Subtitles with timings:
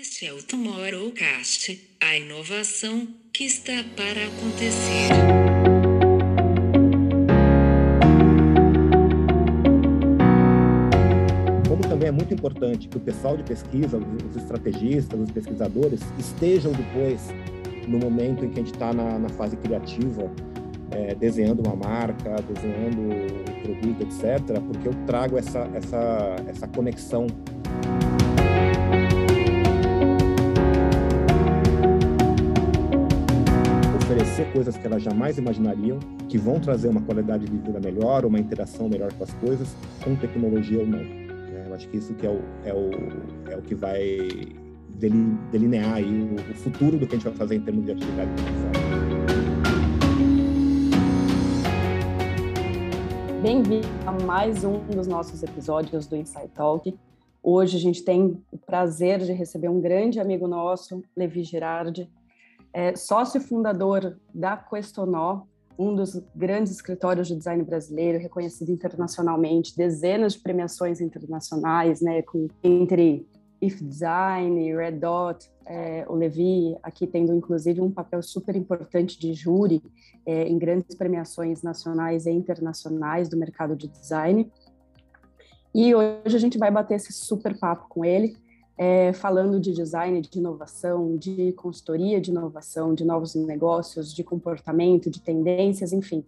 [0.00, 5.08] Este é o Tomorrowcast, a inovação que está para acontecer.
[11.68, 16.72] Como também é muito importante que o pessoal de pesquisa, os estrategistas, os pesquisadores estejam
[16.72, 17.28] depois
[17.86, 20.32] no momento em que a gente está na, na, fase criativa,
[20.90, 27.26] é, desenhando uma marca, desenhando o produto, etc., porque eu trago essa, essa, essa conexão
[34.42, 38.38] oferecer coisas que elas jamais imaginariam, que vão trazer uma qualidade de vida melhor, uma
[38.38, 40.98] interação melhor com as coisas, com tecnologia ou não.
[40.98, 41.64] Né?
[41.66, 42.90] Eu acho que isso que é o, é o,
[43.50, 44.28] é o que vai
[45.50, 48.30] delinear aí o, futuro do que a gente vai fazer em termos de atividade.
[53.42, 56.94] Bem-vindo a mais um dos nossos episódios do Insight Talk.
[57.42, 62.08] Hoje a gente tem o prazer de receber um grande amigo nosso, Levi Girardi,
[62.72, 65.42] é sócio fundador da Questonó,
[65.78, 72.48] um dos grandes escritórios de design brasileiro, reconhecido internacionalmente, dezenas de premiações internacionais, né, com,
[72.62, 73.26] entre
[73.60, 79.32] If Design, Red Dot, é, o Levi aqui tendo inclusive um papel super importante de
[79.32, 79.80] júri
[80.26, 84.50] é, em grandes premiações nacionais e internacionais do mercado de design.
[85.74, 88.36] E hoje a gente vai bater esse super papo com ele
[88.82, 95.08] é, falando de design, de inovação, de consultoria de inovação, de novos negócios, de comportamento,
[95.08, 96.24] de tendências, enfim,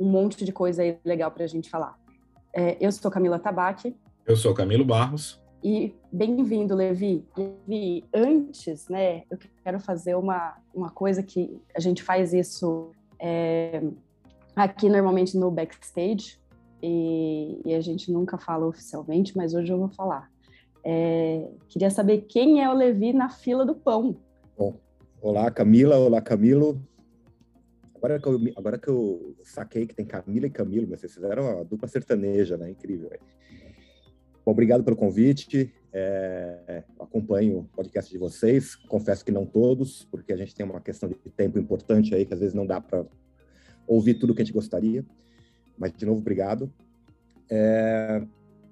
[0.00, 1.98] um monte de coisa legal para a gente falar.
[2.50, 3.94] É, eu sou Camila Tabaque.
[4.26, 5.38] Eu sou Camilo Barros.
[5.62, 7.26] E bem-vindo, Levi.
[7.36, 13.82] Levi, antes, né, eu quero fazer uma, uma coisa que a gente faz isso é,
[14.56, 16.40] aqui normalmente no backstage,
[16.82, 20.30] e, e a gente nunca fala oficialmente, mas hoje eu vou falar.
[20.90, 24.16] É, queria saber quem é o Levi na fila do pão.
[24.56, 24.80] Bom,
[25.20, 26.82] olá Camila, olá Camilo.
[27.94, 31.42] Agora que, eu, agora que eu saquei que tem Camila e Camilo, mas vocês fizeram
[31.42, 32.70] uma dupla sertaneja, né?
[32.70, 33.10] Incrível.
[34.46, 35.74] Bom, obrigado pelo convite.
[35.92, 38.74] É, acompanho o podcast de vocês.
[38.74, 42.32] Confesso que não todos, porque a gente tem uma questão de tempo importante aí, que
[42.32, 43.04] às vezes não dá para
[43.86, 45.04] ouvir tudo que a gente gostaria.
[45.76, 46.72] Mas, de novo, obrigado.
[47.50, 48.22] É,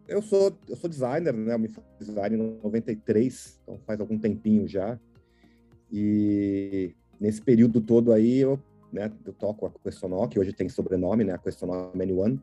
[0.09, 1.55] eu sou, eu sou designer, né?
[1.55, 4.99] Eu me fiz design em 93, então faz algum tempinho já.
[5.91, 8.59] E nesse período todo aí, eu,
[8.93, 11.35] né, eu toco a Questionó, que hoje tem sobrenome, né?
[11.35, 12.41] A Questionó Many One.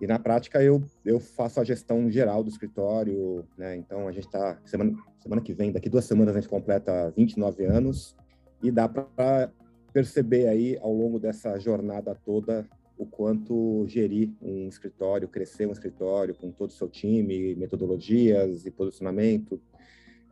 [0.00, 3.76] E na prática eu, eu faço a gestão geral do escritório, né?
[3.76, 7.64] Então a gente está semana semana que vem, daqui duas semanas a gente completa 29
[7.64, 8.16] anos
[8.62, 9.52] e dá para
[9.92, 12.66] perceber aí ao longo dessa jornada toda
[12.98, 18.70] o quanto gerir um escritório, crescer um escritório com todo o seu time, metodologias e
[18.70, 19.60] posicionamento,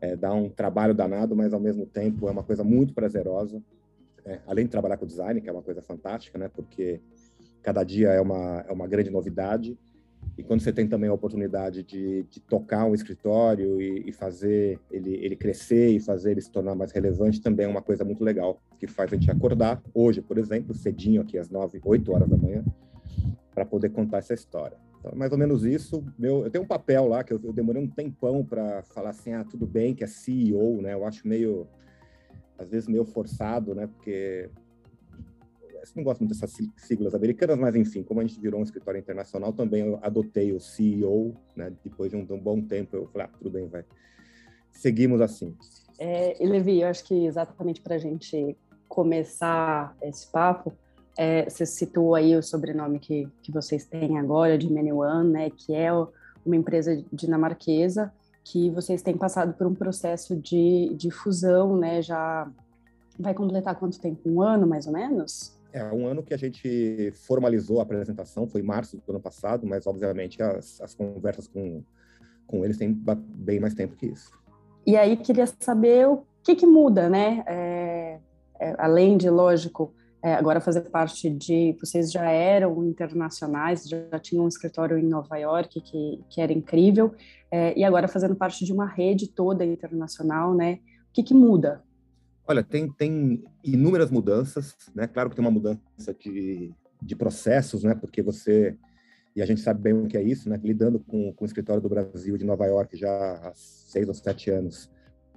[0.00, 3.62] é, dá um trabalho danado, mas ao mesmo tempo é uma coisa muito prazerosa.
[4.24, 6.48] É, além de trabalhar com design, que é uma coisa fantástica, né?
[6.48, 7.00] Porque
[7.62, 9.78] cada dia é uma, é uma grande novidade.
[10.36, 14.78] E quando você tem também a oportunidade de, de tocar um escritório e, e, fazer
[14.90, 18.22] ele, ele crescer e fazer ele se tornar mais relevante, também é uma coisa muito
[18.22, 22.28] legal, que faz a gente acordar hoje, por exemplo, cedinho aqui às 9, 8 horas
[22.28, 22.64] da manhã,
[23.54, 24.76] para poder contar essa história.
[25.00, 26.04] Então, mais ou menos isso.
[26.18, 29.32] Meu, eu tenho um papel lá que eu, eu demorei um tempão para falar assim,
[29.32, 30.92] ah, tudo bem, que é CEO, né?
[30.92, 31.66] Eu acho meio,
[32.58, 33.86] às vezes, meio forçado, né?
[33.86, 34.50] Porque
[35.94, 39.52] não gosto muito dessas siglas americanas, mas enfim, como a gente virou um escritório internacional,
[39.52, 41.72] também eu adotei o CEO, né?
[41.84, 43.84] Depois de um, de um bom tempo, eu falei, ah, tudo bem, vai.
[44.72, 45.54] Seguimos assim.
[45.98, 48.56] É, e Levi, eu acho que exatamente para a gente
[48.88, 50.72] começar esse papo,
[51.16, 55.50] é, você citou aí o sobrenome que, que vocês têm agora, de One, né?
[55.50, 58.12] Que é uma empresa dinamarquesa
[58.44, 62.00] que vocês têm passado por um processo de, de fusão, né?
[62.00, 62.48] Já
[63.18, 64.20] vai completar quanto tempo?
[64.24, 65.56] Um ano, mais ou menos?
[65.72, 69.86] É um ano que a gente formalizou a apresentação, foi março do ano passado, mas
[69.86, 71.82] obviamente as, as conversas com,
[72.46, 74.30] com eles têm bem mais tempo que isso.
[74.86, 77.42] E aí queria saber o que, que muda, né?
[77.46, 78.18] É,
[78.60, 79.92] é, além de, lógico,
[80.22, 81.76] é, agora fazer parte de.
[81.78, 87.14] Vocês já eram internacionais, já tinham um escritório em Nova York que, que era incrível,
[87.50, 90.78] é, e agora fazendo parte de uma rede toda internacional, né?
[91.10, 91.82] O que, que muda?
[92.48, 95.08] Olha, tem, tem inúmeras mudanças, né?
[95.08, 96.72] Claro que tem uma mudança de,
[97.02, 97.94] de processos, né?
[97.94, 98.76] Porque você,
[99.34, 100.60] e a gente sabe bem o que é isso, né?
[100.62, 104.48] Lidando com, com o escritório do Brasil de Nova York já há seis ou sete
[104.50, 104.88] anos,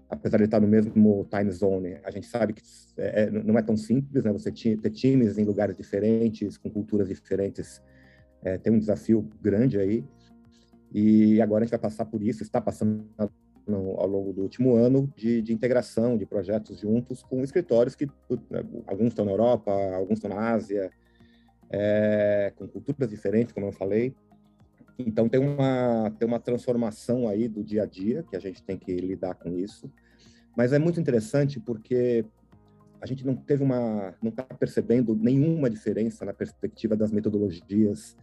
[0.08, 2.62] apesar de estar no mesmo time zone, a gente sabe que
[2.98, 4.32] é, é não é tão simples, né?
[4.32, 7.82] Você ter times em lugares diferentes, com culturas diferentes,
[8.44, 10.06] é, tem um desafio grande aí.
[10.94, 13.04] E agora a gente vai passar por isso, está passando
[13.70, 18.06] no, ao longo do último ano de, de, integração de projetos juntos com escritórios que
[18.50, 20.92] né, alguns estão na Europa, alguns estão na Ásia,
[21.70, 24.14] é, com culturas diferentes, como eu falei.
[24.98, 28.78] Então tem uma tem uma transformação aí do dia a dia que a gente tem
[28.78, 29.90] que lidar com isso.
[30.58, 32.26] Mas é muito interessante porque
[33.00, 38.18] a gente não teve uma não está percebendo nenhuma diferença na perspectiva das metodologias,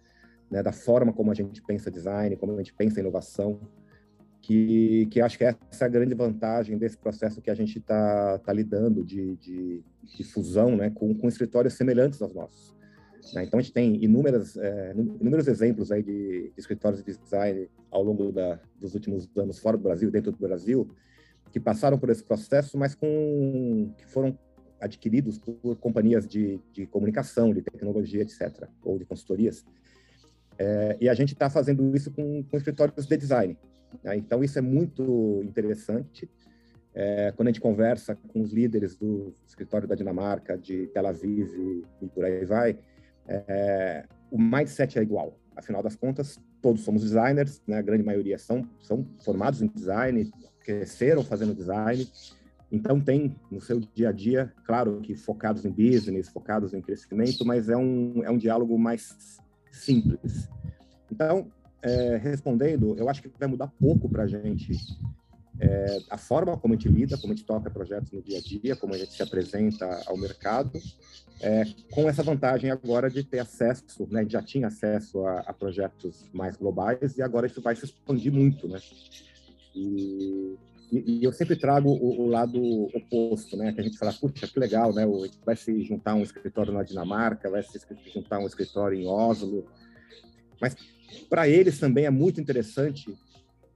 [0.51, 3.59] né, da forma como a gente pensa design, como a gente pensa inovação
[4.47, 8.39] que, que acho que essa é a grande vantagem desse processo que a gente está
[8.39, 12.73] tá lidando de, de, de, fusão né, com, com escritórios semelhantes aos nossos.
[13.35, 13.43] Né?
[13.43, 18.05] Então, a gente tem inúmeras, é, inúmeros exemplos aí de, de, escritórios de design ao
[18.05, 20.89] longo da, dos últimos anos fora do Brasil, dentro do Brasil,
[21.51, 24.39] que passaram por esse processo, mas com, que foram
[24.81, 29.67] adquiridos por companhias de, de comunicação, de tecnologia, etc., ou de consultorias.
[30.57, 33.59] É, e a gente está fazendo isso com, com escritórios de design.
[34.03, 34.17] Né?
[34.17, 36.29] Então, isso é muito interessante.
[36.95, 41.51] É, quando a gente conversa com os líderes do escritório da Dinamarca, de Tel Aviv
[42.01, 42.79] e, por aí vai,
[43.29, 45.39] é, o mindset é igual.
[45.55, 47.79] Afinal das contas, todos somos designers, né?
[47.79, 52.09] a grande maioria são, são formados em design, cresceram fazendo design,
[52.71, 57.45] então tem no seu dia a dia, claro que focados em business, focados em crescimento,
[57.45, 59.41] mas é um, é um diálogo mais
[59.71, 60.49] simples.
[61.11, 61.51] Então,
[61.87, 64.73] é, respondendo, eu acho que vai mudar pouco para a gente
[65.59, 68.41] é, a forma como a gente lida, como a gente toca projetos no dia a
[68.41, 70.73] dia, como a gente se apresenta ao mercado,
[71.41, 76.29] é, com essa vantagem agora de ter acesso, né, já tinha acesso a, a, projetos
[76.33, 78.81] mais globais e agora isso vai se expandir muito, né?
[79.75, 80.57] E,
[80.91, 82.61] e, e eu sempre trago o, o, lado
[82.95, 83.73] oposto, né?
[83.73, 85.05] Que a gente fala, puxa, que legal, né?
[85.45, 87.79] Vai se juntar um escritório na Dinamarca, vai se
[88.15, 89.67] juntar um escritório em Oslo,
[90.59, 90.75] mas
[91.29, 93.17] para eles também é muito interessante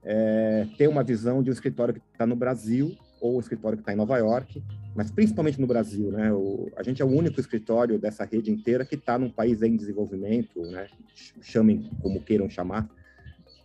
[0.03, 3.83] é, ter uma visão de um escritório que está no Brasil ou um escritório que
[3.83, 4.63] está em Nova York,
[4.95, 6.33] mas principalmente no Brasil, né?
[6.33, 9.75] O, a gente é o único escritório dessa rede inteira que está num país em
[9.75, 10.87] desenvolvimento, né?
[11.41, 12.89] Chamem como queiram chamar,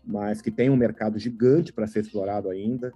[0.04, 2.92] mas que tem um mercado gigante para ser explorado ainda,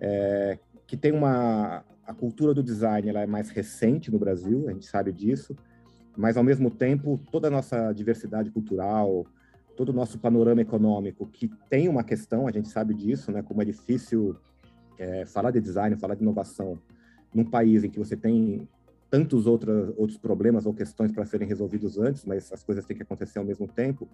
[0.00, 4.72] é, que tem uma a cultura do design ela é mais recente no Brasil, a
[4.72, 5.54] gente sabe disso,
[6.16, 9.26] mas ao mesmo tempo toda a nossa diversidade cultural,
[9.78, 13.62] todo o nosso panorama econômico, que tem uma questão, a gente sabe disso, né, como
[13.62, 14.34] é difícil
[14.98, 16.76] é, falar de design, falar de inovação
[17.32, 18.68] num país em que você tem
[19.08, 23.04] tantos outros outros problemas ou questões para serem resolvidos antes, mas as coisas têm que
[23.04, 24.08] acontecer ao mesmo tempo.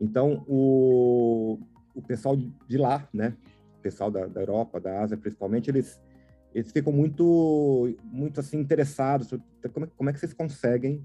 [0.00, 1.58] Então, o,
[1.96, 3.36] o pessoal de lá, né,
[3.80, 6.00] o pessoal da, da Europa, da Ásia principalmente, eles
[6.54, 9.30] eles ficam muito muito assim interessados
[9.72, 11.04] como é, como é que vocês conseguem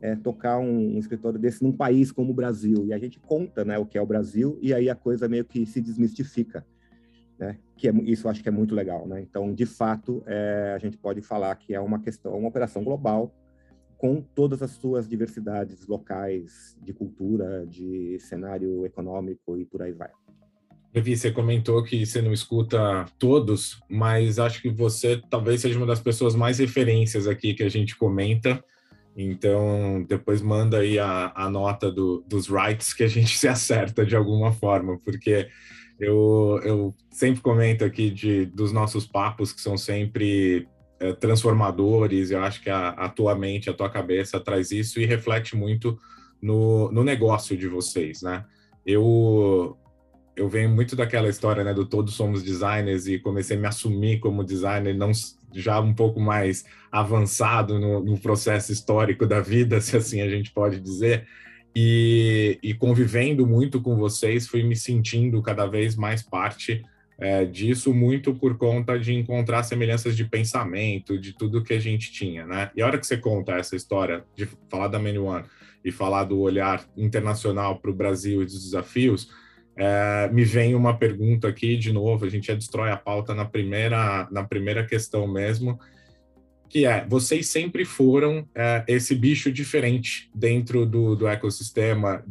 [0.00, 2.86] é, tocar um, um, escritório desse num país como o Brasil.
[2.86, 5.44] E a gente conta né, o que é o Brasil, e aí a coisa meio
[5.44, 6.64] que se desmistifica.
[7.38, 7.58] Né?
[7.76, 9.06] Que é, isso eu acho que é muito legal.
[9.06, 9.20] Né?
[9.20, 13.34] Então, de fato, é, a gente pode falar que é uma questão, uma operação global
[13.96, 20.10] com todas as suas diversidades locais de cultura, de cenário econômico e por aí vai.
[20.94, 25.86] Levi, você comentou que você não escuta todos, mas acho que você talvez seja uma
[25.86, 28.64] das pessoas mais referências aqui que a gente comenta
[29.20, 34.06] então, depois manda aí a, a nota do, dos rights que a gente se acerta
[34.06, 35.48] de alguma forma, porque
[35.98, 40.68] eu, eu sempre comento aqui de, dos nossos papos que são sempre
[41.00, 42.30] é, transformadores.
[42.30, 45.98] Eu acho que a, a tua mente, a tua cabeça traz isso e reflete muito
[46.40, 48.44] no, no negócio de vocês, né?
[48.86, 49.76] Eu,
[50.38, 54.20] eu venho muito daquela história, né, do todos somos designers e comecei a me assumir
[54.20, 55.10] como designer, não
[55.52, 60.52] já um pouco mais avançado no, no, processo histórico da vida, se assim a gente
[60.52, 61.26] pode dizer,
[61.74, 66.84] e, e convivendo muito com vocês, fui me sentindo cada vez mais parte
[67.18, 72.12] é, disso, muito por conta de encontrar semelhanças de pensamento, de tudo que a gente
[72.12, 72.70] tinha, né?
[72.76, 75.44] E a hora que você conta essa história, de falar da Many One
[75.84, 79.30] e falar do olhar internacional para o Brasil e dos desafios,
[79.78, 83.44] é, me vem uma pergunta aqui de novo, a gente já destrói a pauta na
[83.44, 85.78] primeira, na primeira questão mesmo,
[86.68, 92.24] que é, vocês sempre foram é, esse bicho diferente dentro do, do ecossistema,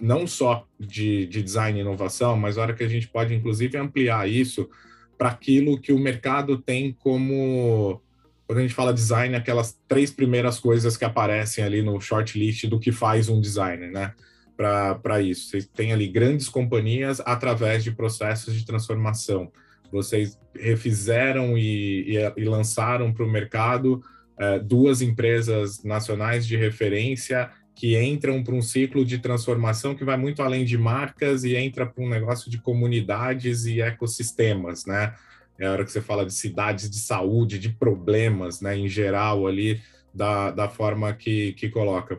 [0.00, 4.28] não só de, de design e inovação, mas hora que a gente pode, inclusive, ampliar
[4.28, 4.70] isso
[5.18, 8.00] para aquilo que o mercado tem como
[8.46, 12.78] quando a gente fala design, aquelas três primeiras coisas que aparecem ali no shortlist do
[12.78, 14.12] que faz um designer, né?
[14.56, 15.50] Para isso.
[15.50, 19.50] Vocês têm ali grandes companhias através de processos de transformação.
[19.90, 24.02] Vocês refizeram e, e, e lançaram para o mercado
[24.36, 30.16] é, duas empresas nacionais de referência que entram para um ciclo de transformação que vai
[30.16, 35.14] muito além de marcas e entra para um negócio de comunidades e ecossistemas, né?
[35.58, 39.46] É a hora que você fala de cidades de saúde, de problemas, né, em geral
[39.46, 39.80] ali,
[40.12, 42.18] da, da forma que, que coloca.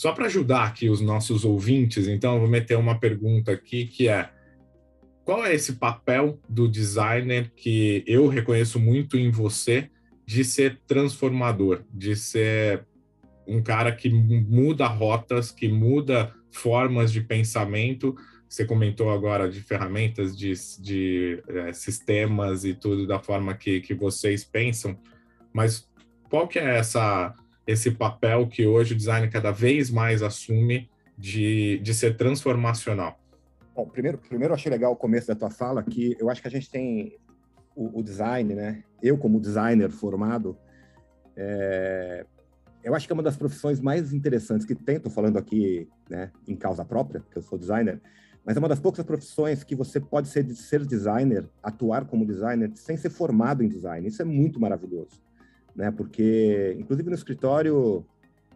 [0.00, 4.08] Só para ajudar aqui os nossos ouvintes, então, eu vou meter uma pergunta aqui que
[4.08, 4.30] é:
[5.26, 9.90] qual é esse papel do designer que eu reconheço muito em você
[10.24, 12.86] de ser transformador, de ser
[13.46, 18.16] um cara que muda rotas, que muda formas de pensamento.
[18.48, 23.92] Você comentou agora de ferramentas, de, de é, sistemas e tudo da forma que, que
[23.92, 24.98] vocês pensam,
[25.52, 25.86] mas
[26.30, 27.34] qual que é essa,
[27.70, 33.18] esse papel que hoje o design cada vez mais assume de, de ser transformacional?
[33.74, 36.48] Bom, primeiro, primeiro eu achei legal o começo da tua fala, que eu acho que
[36.48, 37.16] a gente tem
[37.74, 38.82] o, o design, né?
[39.02, 40.56] Eu como designer formado,
[41.36, 42.26] é,
[42.82, 46.30] eu acho que é uma das profissões mais interessantes que tem, estou falando aqui né,
[46.48, 48.00] em causa própria, porque eu sou designer,
[48.44, 52.70] mas é uma das poucas profissões que você pode ser, ser designer, atuar como designer,
[52.74, 54.06] sem ser formado em design.
[54.08, 55.22] Isso é muito maravilhoso,
[55.80, 55.90] né?
[55.90, 58.04] Porque, inclusive no escritório,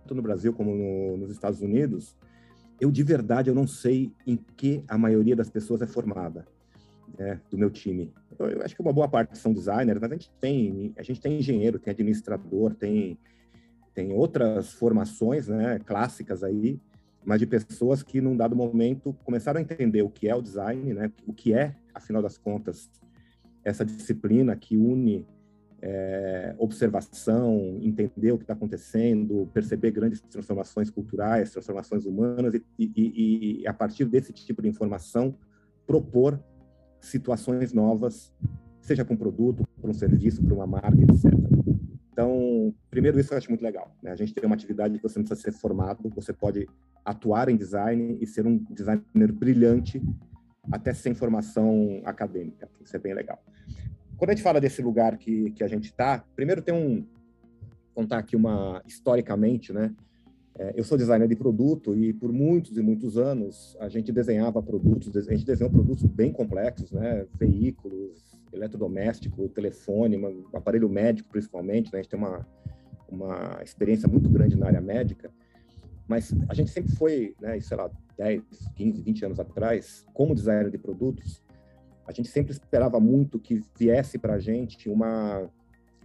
[0.03, 2.15] tanto no Brasil como no, nos Estados Unidos,
[2.79, 6.47] eu de verdade eu não sei em que a maioria das pessoas é formada,
[7.19, 8.13] né, do meu time.
[8.39, 11.19] Eu, eu acho que uma boa parte são designers, mas a gente tem, a gente
[11.19, 13.19] tem engenheiro, tem administrador, tem
[13.95, 16.81] tem outras formações, né, clássicas aí,
[17.25, 20.93] mas de pessoas que, num dado momento, começaram a entender o que é o design,
[20.93, 22.91] né, o que é, afinal das contas,
[23.65, 25.25] essa disciplina que une
[25.87, 33.61] é, observação, entender o que está acontecendo, perceber grandes transformações culturais, transformações humanas, e, e,
[33.61, 35.37] e, a partir desse tipo de informação,
[35.87, 36.43] propor
[37.03, 38.33] situações novas,
[38.81, 41.31] seja para um produto, para um serviço, para uma marca, etc.
[42.11, 43.95] Então, primeiro, isso eu acho muito legal.
[44.03, 44.11] Né?
[44.11, 46.67] A gente tem uma atividade que você não precisa ser formado, você pode
[47.05, 50.03] atuar em design e ser um designer brilhante,
[50.73, 52.71] até sem formação acadêmica.
[52.83, 53.39] Isso é bem legal.
[54.25, 57.05] Quando a gente fala desse lugar que, que a gente está, primeiro tem um.
[57.95, 58.83] contar aqui uma.
[58.87, 59.95] historicamente, né?
[60.59, 64.63] É, eu sou designer de produto e por muitos e muitos anos a gente desenhava
[64.63, 67.27] produtos, a gente desenhou produtos bem complexos, né?
[67.39, 70.19] Veículos, eletrodoméstico, telefone,
[70.55, 71.99] aparelho médico principalmente, né?
[71.99, 72.49] A gente tem uma,
[73.07, 75.31] uma experiência muito grande na área médica,
[76.09, 78.43] mas a gente sempre foi, né, sei lá, 10,
[78.75, 81.44] 15, 20 anos atrás, como designer de produtos,
[82.07, 85.51] a gente sempre esperava muito que viesse para a gente uma,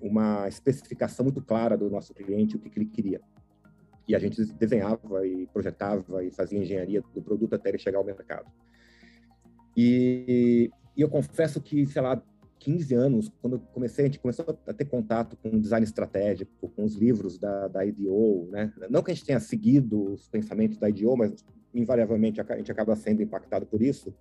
[0.02, 3.22] uma especificação muito clara do nosso cliente, o que, que ele queria.
[4.08, 8.06] E a gente desenhava e projetava e fazia engenharia do produto até ele chegar ao
[8.06, 8.50] mercado.
[9.78, 12.22] E, e eu confesso que, sei lá,
[12.60, 16.84] 15 anos, quando eu comecei, a gente começou a ter contato com design estratégico, com
[16.84, 18.74] os livros da, da IDEO, né?
[18.90, 22.96] Não que a gente tenha seguido os pensamentos da IDEO, mas invariavelmente a gente acaba
[22.96, 24.14] sendo impactado por isso.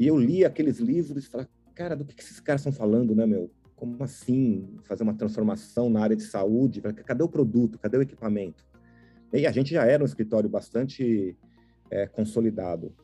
[0.00, 3.14] E eu li aqueles livros e falei, cara, do que, que esses caras estão falando,
[3.14, 3.50] né, meu?
[3.76, 6.80] Como assim fazer uma transformação na área de saúde?
[6.80, 7.78] Cadê o produto?
[7.78, 8.66] Cadê o equipamento?
[9.30, 11.36] E a gente já era um escritório bastante
[11.90, 12.94] é, consolidado.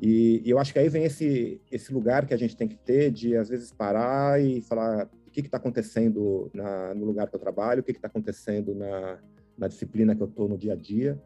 [0.00, 2.76] E, e, eu acho que aí vem esse, esse lugar que a gente tem que
[2.76, 7.36] ter de, às vezes, parar e falar o que está acontecendo na, no lugar que
[7.36, 9.18] eu trabalho, o que está acontecendo na,
[9.58, 11.20] na disciplina que eu estou no dia a dia,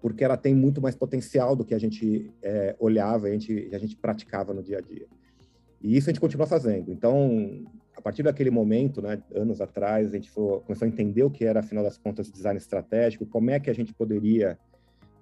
[0.00, 3.78] porque ela tem muito mais potencial do que a gente é, olhava a gente, a
[3.78, 5.06] gente praticava no dia a dia.
[5.80, 6.90] E isso a gente continua fazendo.
[6.90, 7.64] Então,
[7.96, 11.44] a partir daquele momento, né, anos atrás, a gente foi, começou a entender o que
[11.44, 14.58] era, afinal das contas, design estratégico, como é que a gente poderia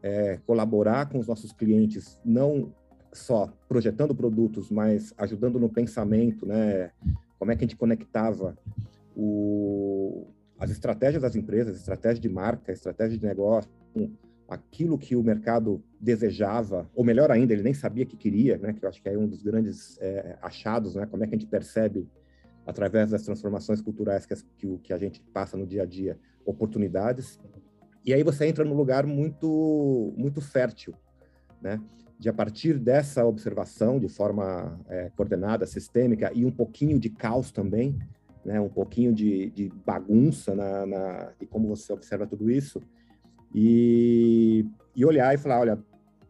[0.02, 2.72] é, colaborar com os nossos clientes, não
[3.12, 6.90] só projetando produtos, mas ajudando no pensamento, né?
[7.38, 8.56] Como é que a gente conectava
[9.16, 10.26] o,
[10.58, 14.10] as estratégias das empresas, estratégia de marca, estratégia de negócio, com
[14.48, 18.72] aquilo que o mercado desejava, ou melhor ainda, ele nem sabia que queria, né?
[18.72, 21.06] Que eu acho que é um dos grandes é, achados, né?
[21.06, 22.08] Como é que a gente percebe
[22.64, 27.38] através das transformações culturais que, que, que a gente passa no dia a dia, oportunidades
[28.06, 30.94] e aí você entra num lugar muito, muito fértil,
[31.60, 31.82] né?
[32.16, 37.50] De a partir dessa observação de forma é, coordenada, sistêmica e um pouquinho de caos
[37.50, 37.98] também,
[38.44, 38.60] né?
[38.60, 42.80] Um pouquinho de, de bagunça na, na como você observa tudo isso
[43.56, 45.78] e, e olhar e falar, olha,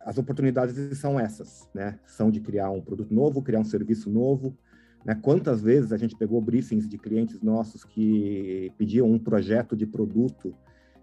[0.01, 1.99] as oportunidades são essas, né?
[2.07, 4.57] São de criar um produto novo, criar um serviço novo,
[5.05, 5.17] né?
[5.17, 10.55] Quantas vezes a gente pegou briefings de clientes nossos que pediam um projeto de produto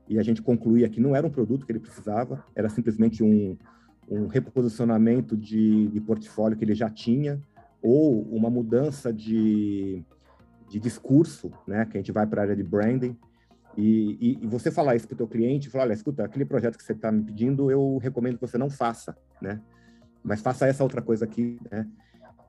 [0.07, 3.57] e a gente concluía que não era um produto que ele precisava, era simplesmente um,
[4.09, 7.41] um reposicionamento de, de portfólio que ele já tinha,
[7.81, 10.01] ou uma mudança de,
[10.69, 13.17] de discurso, né, que a gente vai para a área de branding.
[13.75, 16.77] E, e, e, você falar isso para o teu cliente, falar, olha, escuta, aquele projeto
[16.77, 19.59] que você está me pedindo, eu recomendo que você não faça, né?
[20.23, 21.87] Mas faça essa outra coisa aqui, né?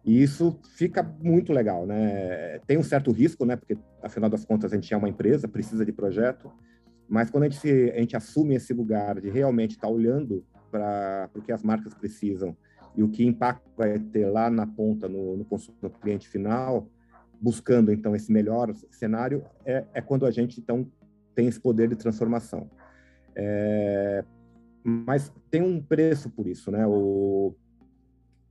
[0.05, 2.59] E isso fica muito legal, né?
[2.67, 3.57] Tem um certo risco, né?
[3.57, 6.53] Porque, afinal das contas, a gente é uma empresa, precisa de projeto,
[7.09, 11.31] mas quando a gente, a gente assume esse lugar de realmente estar tá olhando para
[11.35, 12.55] o que as marcas precisam
[12.95, 15.47] e o que impacto vai ter lá na ponta, no, no,
[15.83, 16.89] no cliente final,
[17.41, 20.87] buscando, então, esse melhor cenário, é, é quando a gente, então,
[21.35, 22.71] tem esse poder de transformação.
[23.35, 24.25] É,
[24.83, 26.87] mas tem um preço por isso, né?
[26.87, 27.55] O,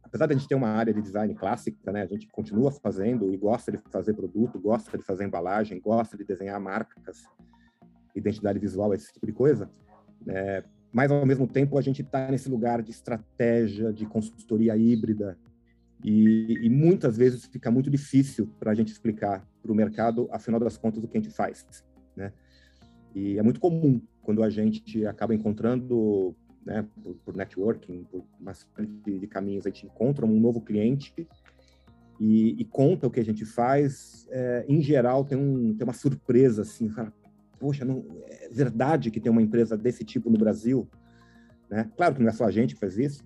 [0.01, 2.01] apesar de a gente ter uma área de design clássica, né?
[2.01, 6.23] A gente continua fazendo e gosta de fazer produto, gosta de fazer embalagem, gosta de
[6.23, 7.23] desenhar marcas,
[8.15, 9.69] identidade visual, esse tipo de coisa.
[10.25, 10.63] Né?
[10.91, 15.37] Mas ao mesmo tempo a gente está nesse lugar de estratégia, de consultoria híbrida
[16.03, 20.59] e, e muitas vezes fica muito difícil para a gente explicar para o mercado, afinal
[20.59, 21.65] das contas, o que a gente faz,
[22.15, 22.31] né?
[23.13, 28.53] E é muito comum quando a gente acaba encontrando, né, por, por networking, por uma
[28.53, 31.27] série de, de, caminhos, a gente encontra um novo cliente
[32.19, 34.27] e, e conta o que a gente faz.
[34.31, 37.13] É, em geral, tem, um, tem uma surpresa, assim, fala,
[37.59, 40.87] poxa, não, é verdade que tem uma empresa desse tipo no Brasil?
[41.69, 41.89] Né?
[41.95, 43.23] Claro que não é só a gente que faz isso,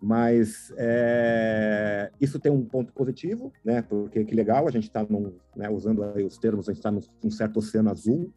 [0.00, 3.80] mas é, isso tem um ponto positivo, né?
[3.80, 5.06] Porque que legal, a gente está
[5.56, 8.30] né, usando os termos, a gente está num certo oceano azul,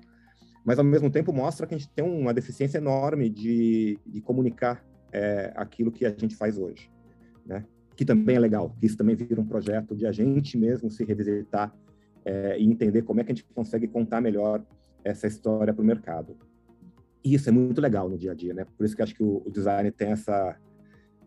[0.68, 4.86] mas ao mesmo tempo mostra que a gente tem uma deficiência enorme de, de comunicar
[5.14, 6.92] é, aquilo que a gente faz hoje,
[7.46, 7.64] né?
[7.96, 11.06] Que também é legal, que isso também vira um projeto de a gente mesmo se
[11.06, 11.74] revisitar
[12.26, 14.62] é, e entender como é que a gente consegue contar melhor
[15.06, 16.36] essa história para o mercado.
[17.24, 18.66] E isso é muito legal no dia a dia, né?
[18.78, 20.58] Por isso que acho que o, o design tem essa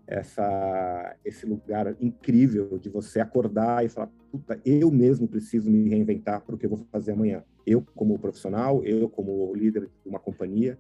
[0.07, 6.43] essa esse lugar incrível de você acordar e falar, puta, eu mesmo preciso me reinventar
[6.43, 10.19] para o que eu vou fazer amanhã eu como profissional, eu como líder de uma
[10.19, 10.79] companhia,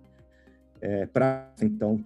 [0.80, 2.04] é, para então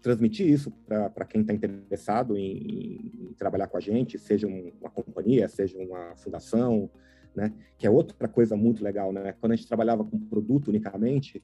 [0.00, 5.48] transmitir isso para quem está interessado em, em, trabalhar com a gente, seja uma companhia,
[5.48, 6.90] seja uma fundação,
[7.34, 7.52] né?
[7.78, 9.32] Que é outra coisa muito legal, né?
[9.40, 11.42] Quando a gente trabalhava com produto unicamente,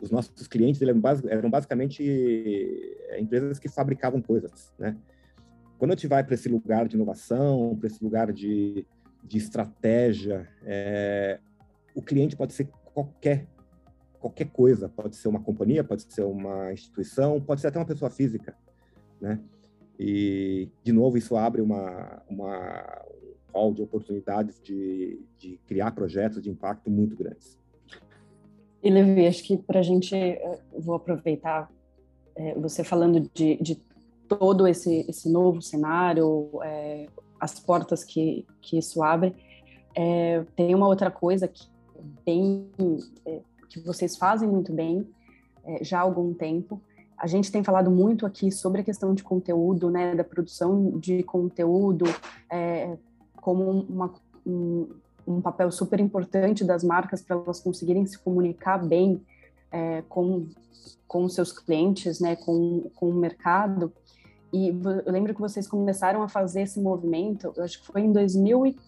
[0.00, 2.04] os nossos clientes eram, eram basicamente
[3.08, 4.96] é, empresas que fabricavam coisas, né?
[5.76, 8.86] Quando a gente vai para esse lugar de inovação, para esse lugar de,
[9.22, 11.38] de estratégia, é,
[11.98, 13.46] o cliente pode ser qualquer
[14.20, 18.10] qualquer coisa, pode ser uma companhia, pode ser uma instituição, pode ser até uma pessoa
[18.10, 18.56] física,
[19.20, 19.40] né?
[19.98, 23.02] E de novo isso abre uma uma
[23.48, 27.58] um hall de oportunidades de, de criar projetos de impacto muito grandes.
[28.82, 30.14] E Levi, acho que para a gente,
[30.72, 31.68] vou aproveitar
[32.36, 33.82] é, você falando de, de
[34.28, 37.06] todo esse, esse novo cenário, é,
[37.40, 39.34] as portas que, que isso abre,
[39.96, 41.66] é, tem uma outra coisa que
[42.24, 42.68] bem
[43.26, 45.06] é, que vocês fazem muito bem
[45.64, 46.80] é, já há algum tempo.
[47.16, 51.22] A gente tem falado muito aqui sobre a questão de conteúdo, né, da produção de
[51.22, 52.04] conteúdo
[52.50, 52.96] é,
[53.36, 54.14] como uma,
[54.46, 54.88] um,
[55.26, 59.20] um, papel super importante das marcas para elas conseguirem se comunicar bem
[59.70, 60.46] é, com
[61.08, 63.90] com seus clientes, né, com, com o mercado.
[64.52, 68.12] E eu lembro que vocês começaram a fazer esse movimento, eu acho que foi em
[68.12, 68.78] 2015,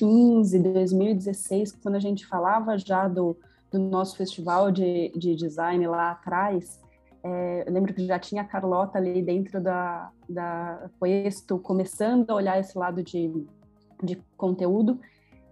[0.00, 3.36] 2015, 2016, quando a gente falava já do,
[3.70, 6.80] do nosso festival de, de design lá atrás,
[7.22, 10.88] é, eu lembro que já tinha a Carlota ali dentro da, da
[11.62, 13.46] começando a olhar esse lado de,
[14.02, 15.00] de conteúdo,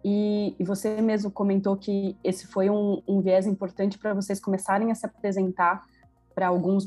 [0.05, 4.93] e, e você mesmo comentou que esse foi um, um viés importante para vocês começarem
[4.93, 5.85] a se apresentar
[6.33, 6.87] para alguns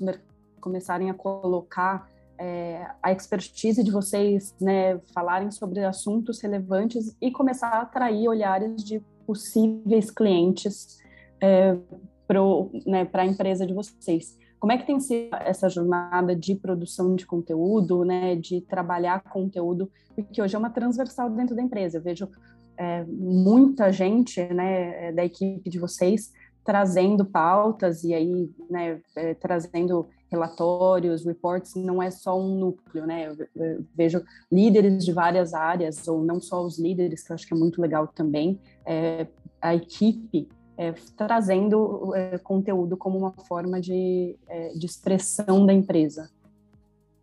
[0.61, 2.09] começarem a colocar
[2.39, 8.81] é, a expertise de vocês né, falarem sobre assuntos relevantes e começar a atrair olhares
[8.83, 10.97] de possíveis clientes
[11.41, 11.77] é,
[12.25, 12.39] para
[12.87, 14.37] né, a empresa de vocês.
[14.57, 19.91] Como é que tem sido essa jornada de produção de conteúdo, né, de trabalhar conteúdo,
[20.15, 21.97] porque hoje é uma transversal dentro da empresa.
[21.97, 22.29] Eu vejo
[22.77, 26.31] é, muita gente né, da equipe de vocês
[26.63, 33.29] trazendo pautas e aí né, é, trazendo relatórios, reports, não é só um núcleo, né?
[33.29, 37.47] Eu, eu vejo líderes de várias áreas, ou não só os líderes, que eu acho
[37.47, 39.25] que é muito legal também, é,
[39.59, 46.29] a equipe é, trazendo é, conteúdo como uma forma de, é, de expressão da empresa.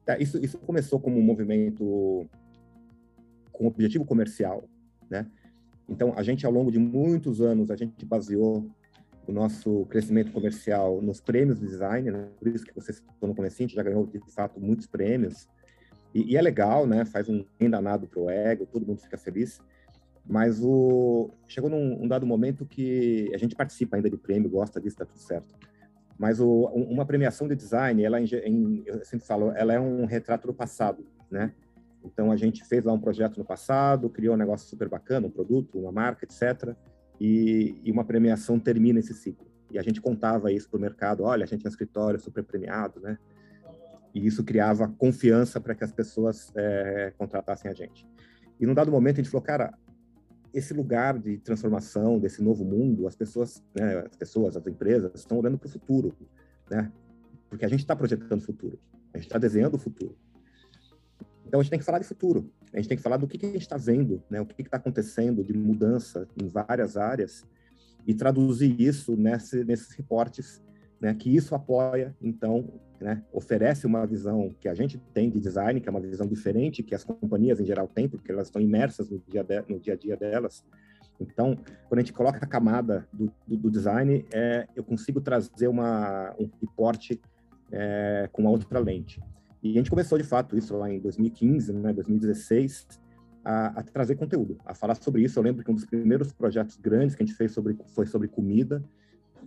[0.07, 2.27] É, isso, isso começou como um movimento
[3.53, 4.65] com objetivo comercial,
[5.09, 5.27] né?
[5.89, 8.67] Então, a gente, ao longo de muitos anos, a gente baseou
[9.27, 12.29] o nosso crescimento comercial nos prêmios de design, né?
[12.39, 15.49] por isso que você citou no começo, a gente já ganhou, de fato, muitos prêmios,
[16.17, 17.05] e, e é legal, né?
[17.05, 19.61] Faz um bem danado para o ego, todo mundo fica feliz,
[20.25, 24.81] Mas o chegou num um dado momento que a gente participa ainda de prêmio, gosta
[24.81, 25.55] disso, está tudo certo.
[26.19, 30.47] Mas o, uma premiação de design, ela em, eu sempre falo, ela é um retrato
[30.47, 31.53] do passado, né?
[32.03, 35.31] Então a gente fez lá um projeto no passado, criou um negócio super bacana, um
[35.31, 36.75] produto, uma marca, etc.
[37.21, 39.47] E, e uma premiação termina esse ciclo.
[39.71, 42.45] E a gente contava isso para o mercado, olha, a gente é um escritório super
[42.45, 43.19] premiado, né?
[44.15, 48.07] E isso criava confiança para que as pessoas é, contratassem a gente.
[48.59, 49.75] E num dado momento a gente falou, cara,
[50.55, 55.39] esse lugar de transformação desse novo mundo, as pessoas, né, as pessoas, as empresas estão
[55.39, 56.17] olhando para o futuro,
[56.71, 56.91] né?
[57.51, 58.79] Porque a gente está projetando o futuro,
[59.13, 60.17] a gente está desenhando o futuro.
[61.47, 63.39] Então a gente tem que falar de futuro, a gente tem que falar do que,
[63.39, 64.41] que a gente está vendo, né?
[64.41, 67.45] O que está acontecendo de mudança em várias áreas
[68.07, 70.63] e traduzir isso nesse, nesses reportes,
[71.01, 71.15] né?
[71.15, 73.23] Que isso apoia, então, né?
[73.33, 76.95] Oferece uma visão que a gente tem de design, que é uma visão diferente que
[76.95, 79.97] as companhias em geral têm, porque elas estão imersas no dia, de, no dia a
[79.97, 80.65] dia delas.
[81.19, 81.57] Então,
[81.89, 86.35] quando a gente coloca a camada do, do, do design, é, eu consigo trazer uma,
[86.39, 87.21] um reporte
[87.73, 89.21] é, com uma outra lente.
[89.73, 92.87] E a gente começou, de fato, isso lá em 2015, né, 2016,
[93.45, 95.39] a, a, trazer conteúdo, a falar sobre isso.
[95.39, 98.29] Eu lembro que um dos primeiros projetos grandes que a gente fez sobre, foi sobre
[98.29, 98.83] comida,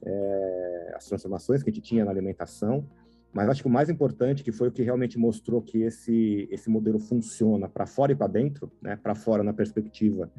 [0.02, 2.86] é, as transformações que a gente tinha na alimentação,
[3.32, 6.70] mas acho que o mais importante que foi o que realmente mostrou que esse esse
[6.70, 8.96] modelo funciona para fora e para dentro, né?
[8.96, 10.32] Para fora na perspectiva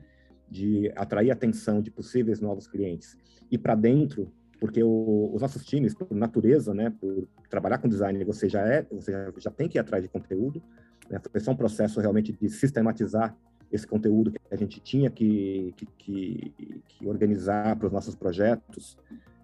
[0.50, 3.16] de atrair atenção de possíveis novos clientes
[3.50, 8.22] e para dentro, porque o, os nossos times, por natureza, né, por trabalhar com design,
[8.24, 10.62] você já é, você já, já tem que ir atrás de conteúdo,
[11.08, 11.20] né?
[11.30, 13.34] Foi só um processo realmente de sistematizar
[13.72, 18.98] esse conteúdo que a gente tinha que, que, que, que organizar para os nossos projetos,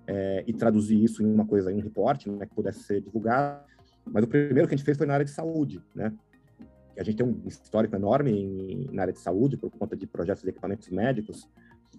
[0.07, 3.65] é, e traduzir isso em uma coisa, em um reporte, né, que pudesse ser divulgado.
[4.05, 6.13] Mas o primeiro que a gente fez foi na área de saúde, né?
[6.97, 10.43] A gente tem um histórico enorme em, na área de saúde por conta de projetos
[10.43, 11.47] de equipamentos médicos,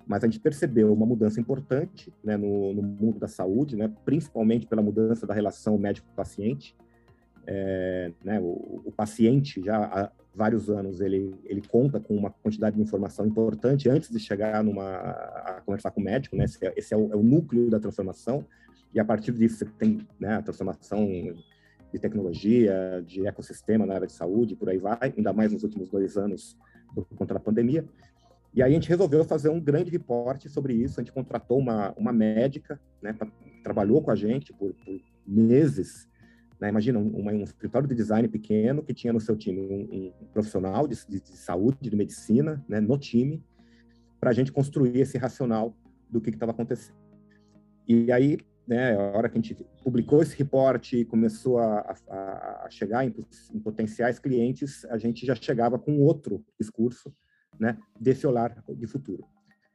[0.07, 4.65] mas a gente percebeu uma mudança importante né, no, no mundo da saúde, né, principalmente
[4.65, 6.75] pela mudança da relação médico-paciente.
[7.45, 12.75] É, né, o, o, paciente já há vários anos ele, ele conta com uma quantidade
[12.75, 16.73] de informação importante antes de chegar numa, a conversar com o médico, né, esse, é,
[16.75, 18.45] esse é, o, é, o, núcleo da transformação,
[18.93, 21.07] e a partir disso você tem né, a transformação
[21.91, 25.89] de tecnologia, de ecossistema na área de saúde, por aí vai, ainda mais nos últimos
[25.89, 26.57] dois anos
[26.93, 27.85] por conta da pandemia.
[28.53, 31.93] E aí a gente resolveu fazer um grande reporte sobre isso, a gente contratou uma,
[31.97, 33.27] uma médica, né, pra,
[33.63, 36.07] trabalhou com a gente por, por meses,
[36.59, 36.69] né?
[36.69, 40.87] Imagina um, um, escritório de design pequeno que tinha no seu time um, um profissional
[40.87, 43.43] de, de, de, saúde, de medicina, né, no time,
[44.19, 45.75] para a gente construir esse racional
[46.09, 46.97] do que estava acontecendo.
[47.87, 52.65] E aí, né, a hora que a gente publicou esse reporte e começou a, a,
[52.65, 53.13] a chegar em,
[53.53, 57.13] em, potenciais clientes, a gente já chegava com outro discurso
[57.59, 59.25] né, desse olhar de futuro.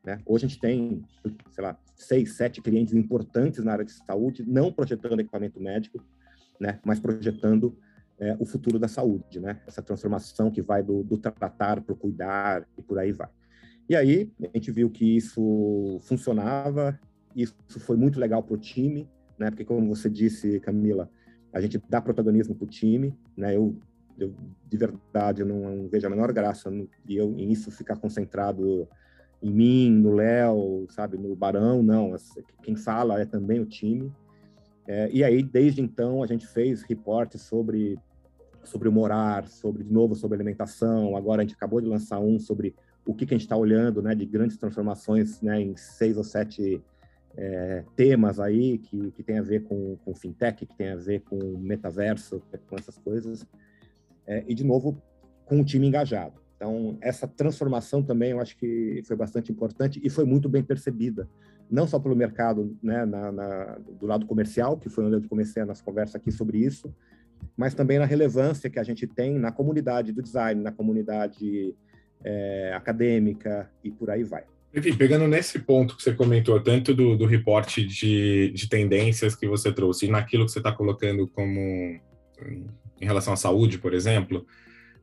[0.05, 0.21] Né?
[0.27, 1.05] Hoje a gente tem,
[1.53, 6.05] sei lá, seis, sete clientes importantes na área de saúde, não projetando equipamento médico,
[6.61, 6.81] né?
[6.85, 7.77] mas projetando
[8.19, 9.61] é, o futuro da saúde, né?
[9.67, 13.29] essa transformação que vai do, do tratar para o cuidar e por aí vai.
[13.89, 16.99] E aí a gente viu que isso funcionava,
[17.35, 19.51] isso foi muito legal para o time, né?
[19.51, 21.11] porque como você disse, Camila,
[21.53, 23.55] a gente dá protagonismo para o time, né?
[23.55, 23.77] Eu,
[24.19, 24.35] eu,
[24.69, 27.97] de verdade eu não, não vejo a menor graça no, e eu em isso ficar
[27.97, 28.89] concentrado
[29.43, 32.15] em mim, no Léo, sabe, no Barão, não.
[32.63, 34.13] Quem fala é também o time.
[34.87, 37.99] É, e aí, desde então, a gente fez reportes sobre,
[38.63, 41.17] sobre o morar, sobre, de novo, sobre alimentação.
[41.17, 44.01] Agora a gente acabou de lançar um sobre o que, que a gente está olhando,
[44.01, 46.81] né, de grandes transformações, né, em seis ou sete
[47.37, 51.21] é, temas aí que, que tem a ver com, com fintech, que tem a ver
[51.23, 53.45] com metaverso, com essas coisas.
[54.27, 55.01] É, e, de novo,
[55.45, 56.41] com o time engajado.
[56.57, 61.29] Então, essa transformação também eu acho que foi bastante importante e foi muito bem percebida
[61.73, 65.63] não só pelo mercado, né, na, na, do lado comercial, que foi onde eu comecei
[65.63, 66.95] a nossa conversa aqui sobre isso,
[67.57, 71.75] mas também na relevância que a gente tem na comunidade do design, na comunidade
[72.23, 74.45] é, acadêmica e por aí vai.
[74.75, 79.49] Enfim, pegando nesse ponto que você comentou, tanto do, do reporte de, de tendências que
[79.49, 81.99] você trouxe e naquilo que você está colocando como
[83.03, 84.47] em relação à saúde, por exemplo,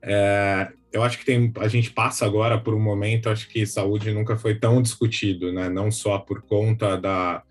[0.02, 4.12] é, eu acho que tem, a gente passa agora por um momento, acho que saúde
[4.14, 5.70] nunca foi tão discutido, né?
[5.70, 7.44] Não só por conta da,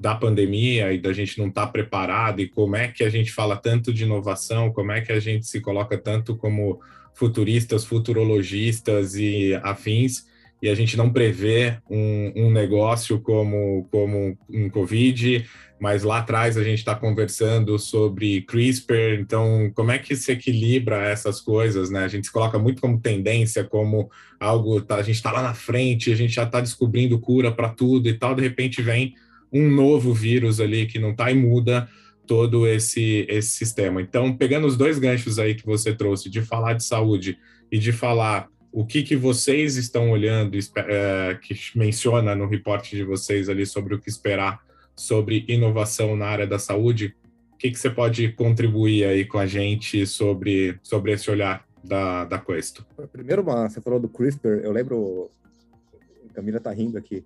[0.00, 3.30] da pandemia e da gente não estar tá preparado e como é que a gente
[3.30, 6.80] fala tanto de inovação, como é que a gente se coloca tanto como
[7.12, 10.26] futuristas, futurologistas e afins,
[10.64, 15.44] e a gente não prevê um, um negócio como, como um Covid,
[15.78, 21.04] mas lá atrás a gente está conversando sobre CRISPR, então como é que se equilibra
[21.04, 22.02] essas coisas, né?
[22.02, 25.52] A gente se coloca muito como tendência, como algo, tá, a gente está lá na
[25.52, 29.12] frente, a gente já está descobrindo cura para tudo e tal, de repente vem
[29.52, 31.86] um novo vírus ali que não está e muda
[32.26, 34.00] todo esse, esse sistema.
[34.00, 37.36] Então, pegando os dois ganchos aí que você trouxe, de falar de saúde
[37.70, 43.04] e de falar o que, que vocês estão olhando, é, que menciona no reporte de
[43.04, 44.60] vocês ali sobre o que esperar
[44.96, 47.16] sobre inovação na área da saúde,
[47.52, 52.24] o que, que você pode contribuir aí com a gente sobre, sobre esse olhar da,
[52.24, 52.84] da Questo?
[53.12, 55.30] Primeiro, você falou do CRISPR, eu lembro,
[56.28, 57.24] a Camila está rindo aqui,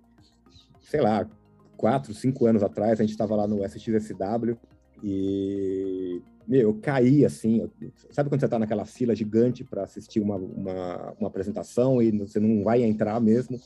[0.81, 1.27] sei lá,
[1.75, 4.55] quatro, cinco anos atrás, a gente estava lá no SXSW
[5.03, 7.59] e meu, eu caí assim.
[7.61, 12.09] Eu, sabe quando você está naquela fila gigante para assistir uma, uma, uma, apresentação e
[12.09, 13.61] você não vai entrar mesmo?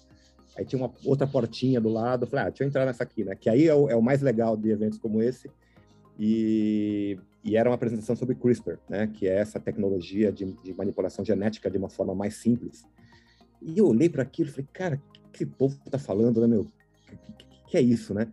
[0.57, 2.23] Aí tinha uma outra portinha do lado.
[2.23, 3.35] Eu falei, ah, deixa eu entrar nessa aqui, né?
[3.35, 5.49] Que aí é o, é o mais legal de eventos como esse.
[6.19, 9.07] E, e, era uma apresentação sobre CRISPR, né?
[9.07, 12.83] Que é essa tecnologia de, de manipulação genética de uma forma mais simples.
[13.61, 16.65] E eu olhei para aquilo e falei, cara, que esse povo está falando, né, meu?
[17.07, 18.27] Que, que, que é isso, né?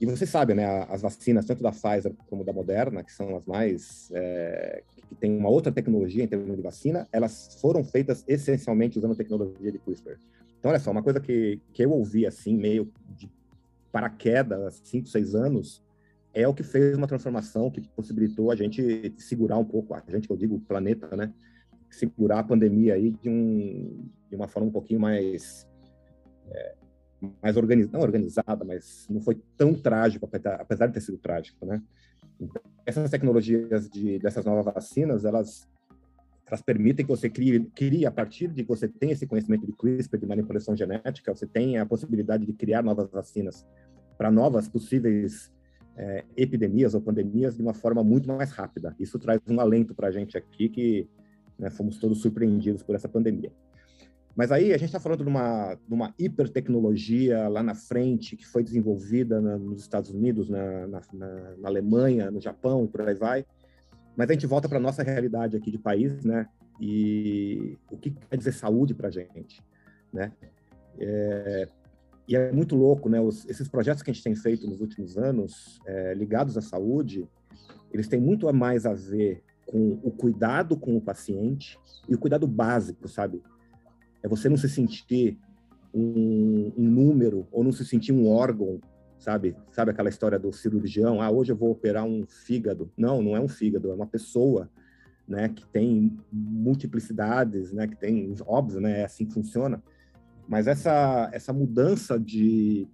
[0.00, 3.44] E você sabe, né, as vacinas, tanto da Pfizer como da Moderna, que são as
[3.44, 4.10] mais.
[4.12, 9.16] É, que tem uma outra tecnologia em termos de vacina, elas foram feitas essencialmente usando
[9.16, 10.18] tecnologia de CRISPR.
[10.58, 13.30] Então, olha só, uma coisa que, que eu ouvi assim, meio de
[13.90, 15.82] paraquedas, cinco, seis anos,
[16.34, 20.28] é o que fez uma transformação que possibilitou a gente segurar um pouco, a gente,
[20.28, 21.32] eu digo, o planeta, né?
[21.90, 25.66] Segurar a pandemia aí de, um, de uma forma um pouquinho mais.
[26.50, 26.74] É,
[27.42, 30.28] mais organizada, não organizada, mas não foi tão trágico,
[30.58, 31.82] apesar de ter sido trágico, né?
[32.86, 35.68] Essas tecnologias de, dessas novas vacinas, elas,
[36.46, 39.72] elas permitem que você crie, crie, a partir de que você tem esse conhecimento de
[39.72, 43.66] CRISPR, de manipulação genética, você tem a possibilidade de criar novas vacinas
[44.16, 45.52] para novas possíveis
[45.96, 48.94] é, epidemias ou pandemias de uma forma muito mais rápida.
[48.98, 51.08] Isso traz um alento para a gente aqui que
[51.58, 53.52] né, fomos todos surpreendidos por essa pandemia.
[54.38, 58.46] Mas aí a gente está falando de uma, de uma hipertecnologia lá na frente que
[58.46, 63.16] foi desenvolvida na, nos Estados Unidos, na, na, na, Alemanha, no Japão e por aí
[63.16, 63.44] vai.
[64.16, 66.46] Mas a gente volta para a nossa realidade aqui de país, né?
[66.80, 69.60] E o que quer dizer saúde para a gente,
[70.12, 70.30] né?
[71.00, 71.68] É,
[72.28, 73.20] e é muito louco, né?
[73.20, 77.28] Os, esses projetos que a gente tem feito nos últimos anos, é, ligados à saúde,
[77.92, 81.76] eles têm muito a mais a ver com o cuidado com o paciente
[82.08, 83.42] e o cuidado básico, sabe?
[84.22, 85.38] É você não se sentir
[85.94, 88.80] um, um, número ou não se sentir um órgão,
[89.18, 89.56] sabe?
[89.72, 91.20] Sabe aquela história do cirurgião?
[91.20, 92.90] Ah, hoje eu vou operar um fígado.
[92.96, 94.70] Não, não é um fígado, é uma pessoa,
[95.26, 95.48] né?
[95.48, 97.86] Que tem multiplicidades, né?
[97.86, 99.00] Que tem, óbvio, né?
[99.00, 99.82] É assim que funciona.
[100.46, 102.88] Mas essa essa mudança de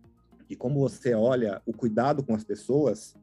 [0.49, 3.17] de como você olha o cuidado com as pessoas,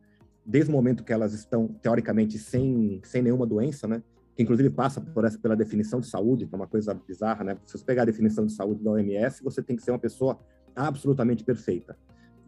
[0.44, 4.02] desde o momento que elas estão teoricamente sem sem nenhuma doença, né?
[4.36, 7.58] Que inclusive passa por essa, pela definição de saúde, que é uma coisa bizarra, né?
[7.66, 10.40] Se você pegar a definição de saúde da OMS, você tem que ser uma pessoa
[10.76, 11.98] absolutamente perfeita.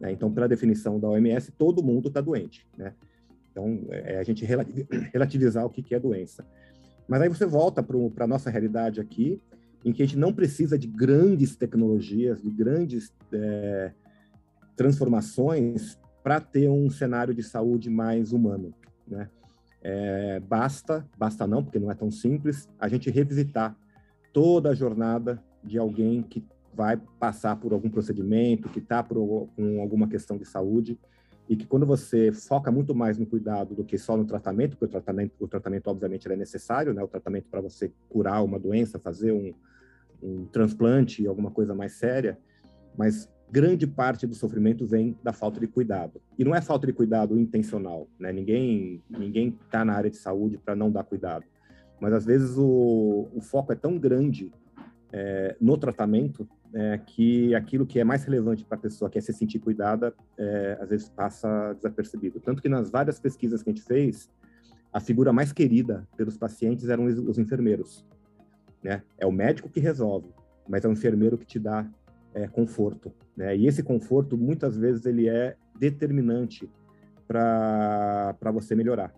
[0.00, 0.12] Né?
[0.12, 2.94] Então, pela definição da OMS, todo mundo está doente, né?
[3.50, 4.44] Então, é a gente
[5.12, 6.44] relativizar o que, que é doença.
[7.06, 9.40] Mas aí você volta para a nossa realidade aqui,
[9.84, 13.92] em que a gente não precisa de grandes tecnologias, de grandes é,
[14.74, 18.74] transformações para ter um cenário de saúde mais humano,
[19.06, 19.28] né?
[19.86, 23.76] É, basta, basta não, porque não é tão simples, a gente revisitar
[24.32, 26.42] toda a jornada de alguém que
[26.72, 30.98] vai passar por algum procedimento, que está com alguma questão de saúde,
[31.48, 34.86] e que quando você foca muito mais no cuidado do que só no tratamento, porque
[34.86, 37.02] o tratamento, o tratamento obviamente é necessário, né?
[37.02, 39.54] O tratamento para você curar uma doença, fazer um,
[40.22, 42.38] um transplante, alguma coisa mais séria,
[42.96, 46.20] mas grande parte do sofrimento vem da falta de cuidado.
[46.36, 48.32] E não é falta de cuidado intencional, né?
[48.32, 51.44] Ninguém ninguém está na área de saúde para não dar cuidado.
[52.00, 54.50] Mas às vezes o, o foco é tão grande
[55.12, 59.20] é, no tratamento é, que aquilo que é mais relevante para a pessoa, que é
[59.20, 62.40] se sentir cuidada, é, às vezes passa desapercebido.
[62.40, 64.28] Tanto que nas várias pesquisas que a gente fez,
[64.92, 68.04] a figura mais querida pelos pacientes eram os, os enfermeiros.
[68.82, 69.00] Né?
[69.16, 70.30] É o médico que resolve,
[70.68, 71.88] mas é o enfermeiro que te dá
[72.34, 73.12] é, conforto.
[73.36, 73.56] Né?
[73.56, 76.70] E esse conforto, muitas vezes, ele é determinante
[77.26, 79.14] para você melhorar.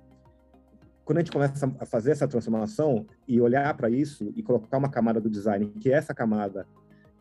[1.05, 4.91] Quando a gente começa a fazer essa transformação e olhar para isso e colocar uma
[4.91, 6.67] camada do design, que é essa camada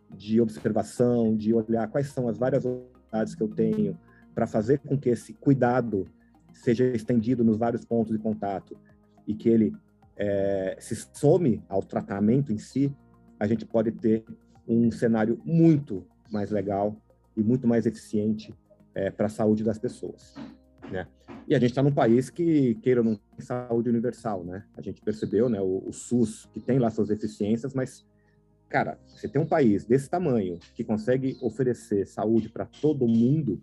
[0.09, 3.97] de observação, de olhar quais são as várias oportunidades que eu tenho
[4.33, 6.07] para fazer com que esse cuidado
[6.51, 8.77] seja estendido nos vários pontos de contato
[9.27, 9.75] e que ele
[10.17, 12.95] é, se some ao tratamento em si,
[13.39, 14.23] a gente pode ter
[14.67, 16.95] um cenário muito mais legal
[17.35, 18.53] e muito mais eficiente
[18.93, 20.35] é, para a saúde das pessoas,
[20.91, 21.07] né?
[21.47, 24.65] E a gente está num país que, queira não, tem saúde universal, né?
[24.75, 28.05] A gente percebeu, né, o, o SUS, que tem lá suas eficiências, mas,
[28.67, 33.61] cara, você tem um país desse tamanho que consegue oferecer saúde para todo mundo,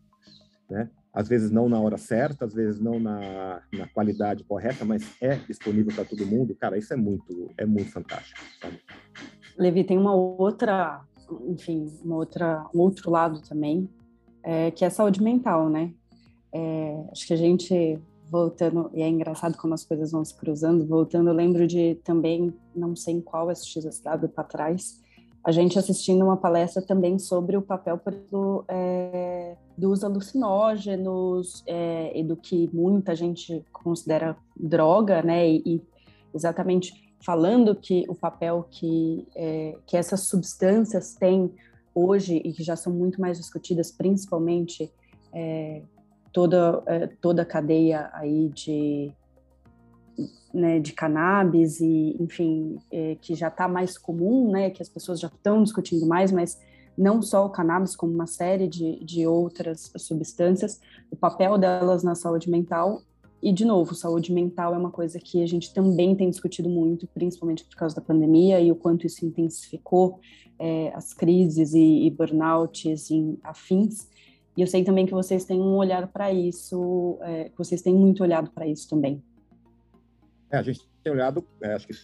[0.71, 0.89] né?
[1.13, 5.37] Às vezes não na hora certa, às vezes não na, na qualidade correta, mas é
[5.37, 6.55] disponível para todo mundo.
[6.55, 8.81] Cara, isso é muito, é muito fantástico, sabe?
[9.59, 11.03] Levi, tem uma outra,
[11.47, 13.89] enfim, uma outra, um outro lado também,
[14.43, 15.93] é, que é a saúde mental, né?
[16.53, 20.87] É, acho que a gente voltando, e é engraçado como as coisas vão se cruzando,
[20.87, 25.03] voltando, eu lembro de também, não sei em qual SXSW para trás,
[25.45, 32.23] a gente assistindo uma palestra também sobre o papel do, é, dos alucinógenos é, e
[32.23, 35.49] do que muita gente considera droga, né?
[35.49, 35.83] E, e
[36.33, 41.53] exatamente falando que o papel que, é, que essas substâncias têm
[41.95, 44.93] hoje e que já são muito mais discutidas, principalmente
[45.33, 45.83] é,
[46.33, 49.13] toda, é, toda a cadeia aí de,
[50.53, 55.21] né, de cannabis e, enfim, é, que já está mais comum, né, que as pessoas
[55.21, 56.59] já estão discutindo mais, mas
[56.97, 60.81] não só o cannabis, como uma série de, de outras substâncias,
[61.11, 63.03] o papel delas na saúde mental.
[63.43, 67.09] E, de novo, saúde mental é uma coisa que a gente também tem discutido muito,
[67.09, 70.21] principalmente por causa da pandemia e o quanto isso intensificou
[70.59, 74.09] é, as crises e, e burnouts e afins.
[74.57, 77.93] E eu sei também que vocês têm um olhar para isso, é, que vocês têm
[77.93, 79.21] muito olhado para isso também.
[80.49, 81.95] É, a gente tem olhado, é, acho que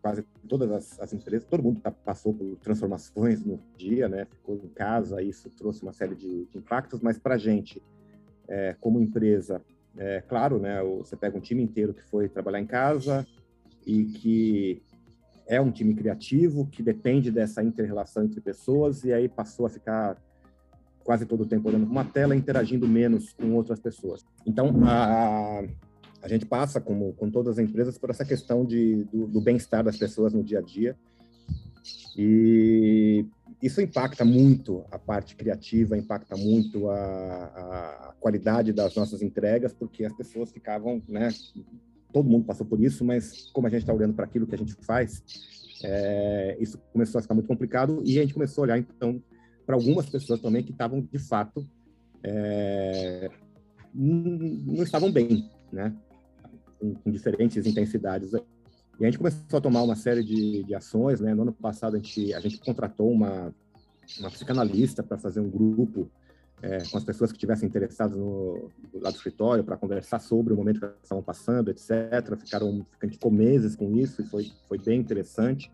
[0.00, 4.24] quase todas as, as, empresas, todo mundo tá, passou por transformações no dia, né?
[4.24, 7.82] Ficou em casa, isso trouxe uma série de, de impactos, mas para a gente,
[8.48, 9.60] é, como empresa,
[9.96, 10.82] é claro, né?
[10.98, 13.26] Você pega um time inteiro que foi trabalhar em casa
[13.86, 14.82] e que
[15.46, 20.16] é um time criativo, que depende dessa inter-relação entre pessoas, e aí passou a ficar
[21.04, 24.24] quase todo o tempo olhando para uma tela, interagindo menos com outras pessoas.
[24.46, 25.62] Então, a,
[26.22, 29.82] a gente passa, como com todas as empresas, por essa questão de, do, do bem-estar
[29.82, 30.96] das pessoas no dia a dia.
[32.16, 33.26] E
[33.62, 40.04] isso impacta muito a parte criativa, impacta muito a, a, qualidade das nossas entregas, porque
[40.04, 41.28] as pessoas ficavam, né?
[42.12, 44.58] Todo mundo passou por isso, mas como a gente está olhando para aquilo que a
[44.58, 45.22] gente faz,
[45.84, 49.22] é, isso começou a ficar muito complicado e a gente começou a olhar, então,
[49.64, 51.66] para algumas pessoas também que estavam, de fato,
[52.22, 53.30] é,
[53.94, 55.94] não estavam bem, né?
[56.78, 58.32] Com, com, diferentes intensidades.
[59.00, 61.34] E a gente começou a tomar uma série de, de ações, né?
[61.34, 63.54] No ano passado, a gente, a gente contratou uma,
[64.18, 66.10] uma psicanalista para fazer um grupo
[66.62, 70.56] é, com as pessoas que estivessem interessadas no lado do escritório para conversar sobre o
[70.56, 72.38] momento que elas estavam passando, etc.
[72.38, 75.70] Ficaram, ficou meses com isso e foi, foi bem interessante.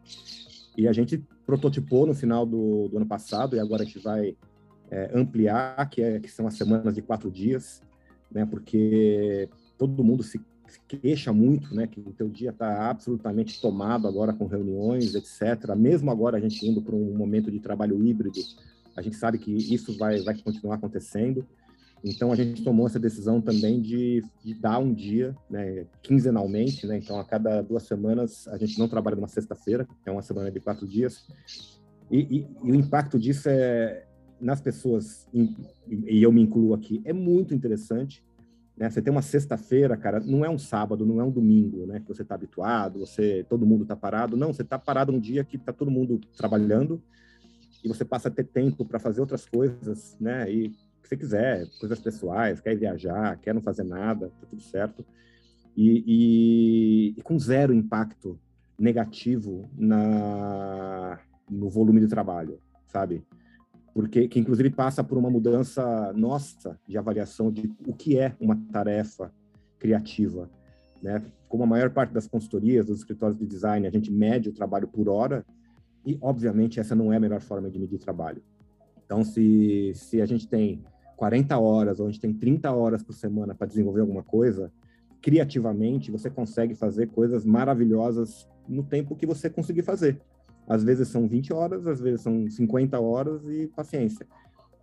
[0.76, 4.36] E a gente prototipou no final do, do ano passado e agora a gente vai
[4.90, 7.82] é, ampliar, que, é, que são as semanas de quatro dias,
[8.30, 8.46] né?
[8.46, 10.40] Porque todo mundo se
[10.86, 11.86] queixa muito, né?
[11.86, 15.74] Que o teu dia está absolutamente tomado agora com reuniões, etc.
[15.76, 18.40] Mesmo agora a gente indo para um momento de trabalho híbrido,
[18.96, 21.46] a gente sabe que isso vai, vai continuar acontecendo.
[22.04, 26.98] Então a gente tomou essa decisão também de, de dar um dia, né, quinzenalmente, né?
[26.98, 30.60] Então a cada duas semanas a gente não trabalha numa sexta-feira, é uma semana de
[30.60, 31.26] quatro dias.
[32.10, 34.04] E, e, e, o impacto disso é
[34.40, 38.22] nas pessoas e eu me incluo aqui é muito interessante.
[38.78, 38.88] Né?
[38.88, 41.98] Você tem uma sexta-feira, cara, não é um sábado, não é um domingo, né?
[42.00, 44.36] Que você está habituado, você todo mundo está parado.
[44.36, 47.02] Não, você está parado um dia que está todo mundo trabalhando
[47.84, 50.50] e você passa a ter tempo para fazer outras coisas, né?
[50.50, 50.70] E
[51.02, 55.04] que você quiser, coisas pessoais, quer viajar, quer não fazer nada, tá tudo certo.
[55.76, 58.38] E, e, e com zero impacto
[58.78, 61.18] negativo na,
[61.50, 63.24] no volume de trabalho, sabe?
[63.94, 68.56] Porque que inclusive passa por uma mudança nossa de avaliação de o que é uma
[68.72, 69.32] tarefa
[69.78, 70.48] criativa,
[71.02, 71.22] né?
[71.48, 74.86] Como a maior parte das consultorias, dos escritórios de design, a gente mede o trabalho
[74.86, 75.44] por hora
[76.04, 78.42] e obviamente essa não é a melhor forma de medir trabalho.
[79.04, 80.84] Então, se, se a gente tem
[81.16, 84.70] 40 horas, ou a gente tem 30 horas por semana para desenvolver alguma coisa,
[85.20, 90.20] criativamente você consegue fazer coisas maravilhosas no tempo que você conseguir fazer.
[90.68, 94.26] Às vezes são 20 horas, às vezes são 50 horas e paciência.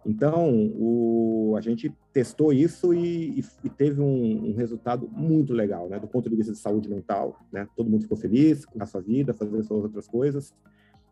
[0.06, 5.90] Então, o, a gente testou isso e, e, e teve um, um, resultado muito legal,
[5.90, 6.00] né?
[6.00, 7.68] Do ponto de vista de saúde mental, né?
[7.76, 10.54] Todo mundo ficou feliz com a sua vida, fazendo suas outras coisas.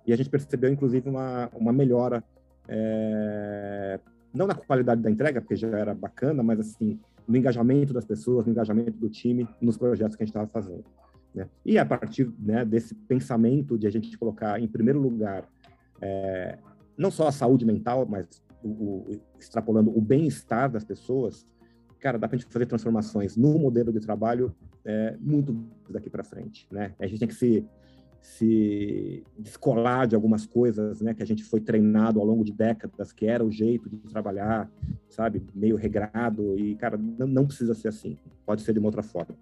[0.06, 2.24] E a gente percebeu, inclusive, uma, uma melhora
[2.68, 4.00] é,
[4.34, 8.46] não na qualidade da entrega, porque já era bacana, mas assim, no engajamento das pessoas,
[8.46, 10.84] no engajamento do time, nos projetos que a gente estava fazendo.
[11.34, 11.48] Né?
[11.66, 15.48] E a partir né, desse pensamento de a gente colocar em primeiro lugar
[16.02, 16.58] é,
[16.98, 18.28] não só a saúde mental, mas
[18.64, 21.48] o, o, extrapolando o bem-estar das pessoas,
[22.00, 24.54] cara, dá para a gente fazer transformações no modelo de trabalho
[24.86, 26.94] é, muito daqui para frente, né?
[27.00, 27.66] A gente tem que se
[28.24, 33.12] se descolar de algumas coisas, né, que a gente foi treinado ao longo de décadas,
[33.12, 34.72] que era o jeito de trabalhar,
[35.10, 39.04] sabe, meio regrado e cara, não, não precisa ser assim, pode ser de uma outra
[39.04, 39.36] forma.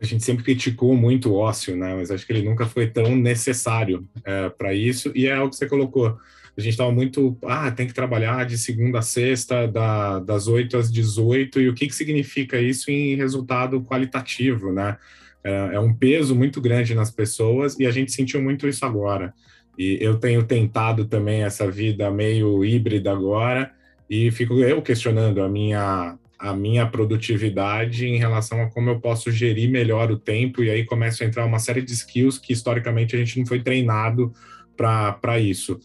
[0.00, 1.94] A gente sempre criticou muito o ócio, né?
[1.94, 5.12] Mas acho que ele nunca foi tão necessário é, para isso.
[5.14, 6.18] E é o que você colocou
[6.56, 10.76] a gente estava muito, ah, tem que trabalhar de segunda a sexta, da, das 8
[10.76, 14.96] às 18, e o que, que significa isso em resultado qualitativo, né?
[15.42, 19.32] É, é um peso muito grande nas pessoas e a gente sentiu muito isso agora.
[19.78, 23.72] E eu tenho tentado também essa vida meio híbrida agora
[24.08, 29.30] e fico eu questionando a minha a minha produtividade em relação a como eu posso
[29.30, 33.14] gerir melhor o tempo e aí começa a entrar uma série de skills que historicamente
[33.14, 34.32] a gente não foi treinado
[34.74, 35.78] para isso.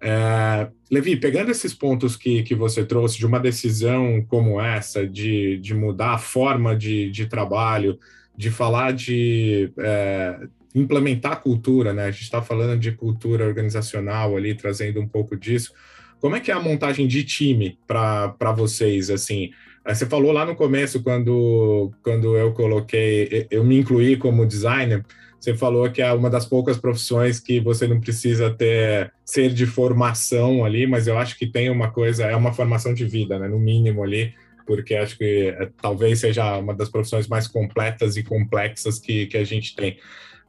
[0.00, 5.58] É, Levi, pegando esses pontos que, que você trouxe de uma decisão como essa, de,
[5.58, 7.96] de mudar a forma de, de trabalho,
[8.36, 10.40] de falar de é,
[10.74, 12.06] implementar cultura, né?
[12.06, 15.72] A gente está falando de cultura organizacional ali, trazendo um pouco disso.
[16.18, 19.50] Como é que é a montagem de time para vocês, assim?
[19.86, 25.04] Você falou lá no começo, quando, quando eu coloquei, eu me incluí como designer,
[25.40, 29.64] você falou que é uma das poucas profissões que você não precisa ter ser de
[29.64, 33.48] formação ali, mas eu acho que tem uma coisa, é uma formação de vida, né,
[33.48, 34.34] no mínimo ali,
[34.66, 39.38] porque acho que é, talvez seja uma das profissões mais completas e complexas que, que
[39.38, 39.96] a gente tem.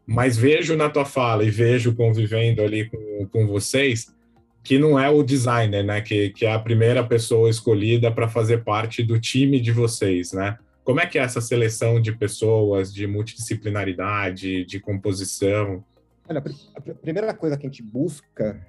[0.06, 4.14] Mas vejo na tua fala e vejo convivendo ali com, com vocês
[4.64, 8.64] que não é o designer, né, que, que é a primeira pessoa escolhida para fazer
[8.64, 10.58] parte do time de vocês, né?
[10.84, 15.84] Como é que é essa seleção de pessoas, de multidisciplinaridade, de composição?
[16.28, 16.44] Olha,
[16.76, 18.60] a primeira coisa que a gente busca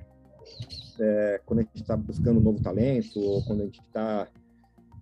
[1.00, 4.28] é, quando a gente está buscando um novo talento ou quando a gente está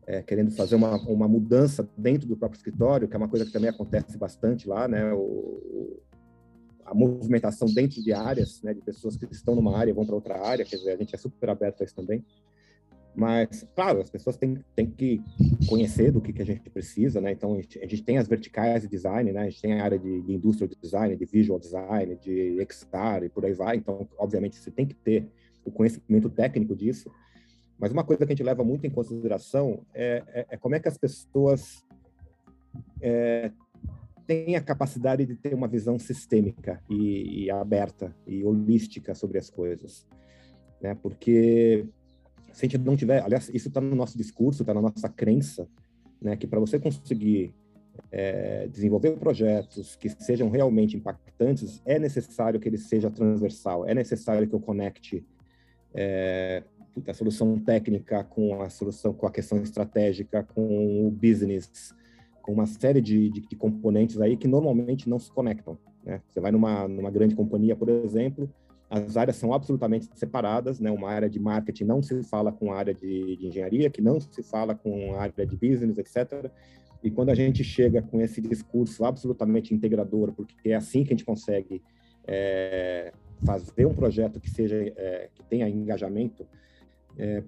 [0.06, 3.52] é, querendo fazer uma, uma mudança dentro do próprio escritório, que é uma coisa que
[3.52, 5.12] também acontece bastante lá, né?
[5.12, 6.00] O,
[6.90, 10.44] a movimentação dentro de áreas, né, de pessoas que estão numa área vão para outra
[10.44, 12.24] área, quer dizer, a gente é super aberto a isso também.
[13.14, 15.22] Mas, claro, as pessoas têm, têm que
[15.68, 17.30] conhecer do que, que a gente precisa, né?
[17.30, 19.42] Então, a gente, a gente tem as verticais de design, né?
[19.42, 23.28] A gente tem a área de, de industrial design, de visual design, de XR e
[23.28, 23.76] por aí vai.
[23.76, 25.28] Então, obviamente, você tem que ter
[25.64, 27.10] o conhecimento técnico disso.
[27.78, 30.80] Mas uma coisa que a gente leva muito em consideração é, é, é como é
[30.80, 31.84] que as pessoas
[33.00, 33.50] é,
[34.30, 39.50] têm a capacidade de ter uma visão sistêmica e, e aberta e holística sobre as
[39.50, 40.06] coisas.
[40.80, 40.96] Né?
[41.02, 41.84] Porque
[42.52, 45.66] se a gente não tiver, aliás, isso está no nosso discurso, está na nossa crença,
[46.22, 47.52] né, que para você conseguir
[48.12, 54.46] é, desenvolver projetos que sejam realmente impactantes, é necessário que ele seja transversal, é necessário
[54.46, 55.26] que eu conecte
[55.92, 56.62] é,
[57.04, 61.92] a solução técnica com a solução, com a questão estratégica, com o business,
[62.42, 65.78] com uma série de, de, de componentes aí que normalmente não se conectam.
[66.04, 66.20] Né?
[66.28, 68.48] Você vai numa, numa grande companhia, por exemplo,
[68.90, 70.90] as áreas são absolutamente separadas, né?
[70.90, 74.20] Uma área de marketing não se fala com a área de, de, engenharia, que não
[74.20, 76.50] se fala com a área de business, etc.
[77.00, 81.16] E quando a gente chega com esse discurso absolutamente integrador, porque é assim que a
[81.16, 81.80] gente consegue
[82.26, 83.12] é,
[83.44, 86.44] fazer um projeto que seja é, que tenha engajamento,
[87.16, 87.44] é,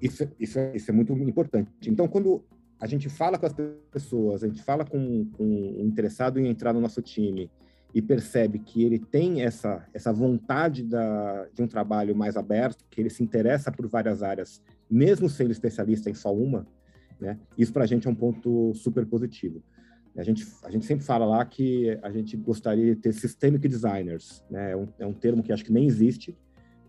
[0.00, 1.70] isso, isso, é, isso é muito importante.
[1.86, 2.42] Então, quando
[2.80, 3.54] a gente fala com as
[3.90, 7.50] pessoas, a gente fala com, com um interessado em entrar no nosso time
[7.94, 13.00] e percebe que ele tem essa, essa vontade da, de um trabalho mais aberto, que
[13.00, 14.60] ele se interessa por várias áreas,
[14.90, 16.66] mesmo sendo especialista em só uma,
[17.20, 17.38] né?
[17.56, 19.62] Isso para a gente é um ponto super positivo.
[20.16, 24.44] A gente, a gente sempre fala lá que a gente gostaria de ter systemic designers,
[24.50, 24.72] né?
[24.72, 26.36] É um, é um termo que acho que nem existe,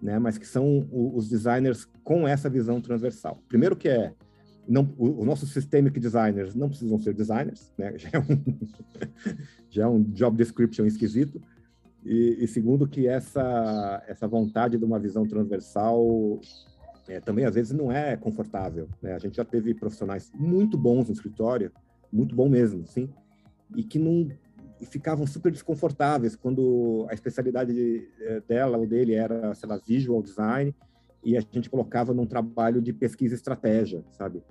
[0.01, 0.17] né?
[0.17, 3.43] Mas que são os designers com essa visão transversal.
[3.47, 4.13] Primeiro que é
[4.67, 7.95] não, os nossos systemic designers não precisam ser designers, né?
[7.97, 8.59] já, é um,
[9.69, 11.41] já é um job description esquisito.
[12.03, 16.39] E, e, segundo que essa, essa vontade de uma visão transversal
[17.07, 18.87] é, também às vezes não é confortável.
[19.01, 19.13] Né?
[19.13, 21.71] A gente já teve profissionais muito bons no escritório,
[22.11, 23.09] muito bom mesmo, sim,
[23.75, 24.29] e que não
[24.79, 30.21] e ficavam super desconfortáveis quando a especialidade é, dela ou dele era, sei lá, visual
[30.21, 30.75] design,
[31.25, 34.43] e a gente colocava num trabalho de pesquisa e estratégia, sabe?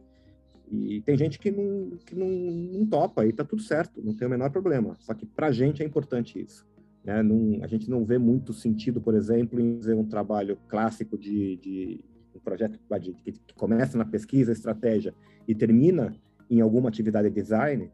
[0.71, 4.27] E tem gente que não, que não, não topa e tá tudo certo, não tem
[4.27, 4.97] o menor problema.
[4.99, 6.67] Só que para a gente é importante isso.
[7.05, 7.23] Né?
[7.23, 11.57] Não, a gente não vê muito sentido, por exemplo, em fazer um trabalho clássico de,
[11.59, 12.01] de
[12.35, 12.79] um projeto
[13.23, 15.15] que, que começa na pesquisa, estratégia
[15.47, 16.17] e termina
[16.51, 17.91] em alguma atividade de design,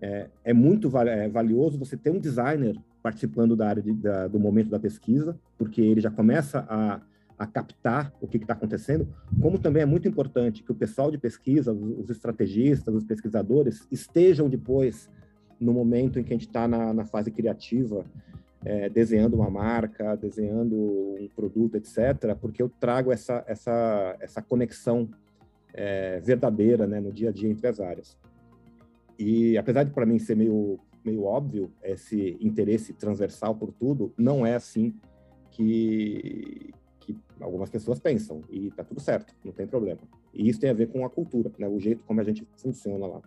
[0.00, 4.38] é, é muito é, valioso você ter um designer participando da área de, da, do
[4.38, 7.00] momento da pesquisa, porque ele já começa a,
[7.40, 9.08] a captar o que está acontecendo,
[9.40, 14.46] como também é muito importante que o pessoal de pesquisa, os, estrategistas, os pesquisadores, estejam
[14.46, 15.08] depois
[15.58, 18.04] no momento em que a gente está na, na, fase criativa,
[18.62, 25.08] é, desenhando uma marca, desenhando um produto, etc., porque eu trago essa, essa, essa conexão
[25.72, 28.18] é, verdadeira né, no dia a dia entre as áreas.
[29.18, 34.44] E apesar de para mim ser meio meio óbvio esse interesse transversal por tudo, não
[34.44, 34.94] é assim
[35.50, 36.74] que,
[37.12, 40.00] que algumas pessoas pensam e está tudo certo, não tem problema.
[40.32, 43.06] E isso tem a ver com a cultura, né, o jeito como a gente funciona
[43.06, 43.20] lá.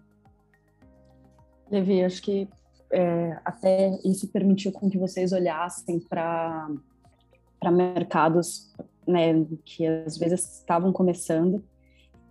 [1.69, 2.47] Levi, acho que
[2.91, 6.69] é, até isso permitiu com que vocês olhassem para
[7.71, 8.71] mercados
[9.07, 11.63] né, que às vezes estavam começando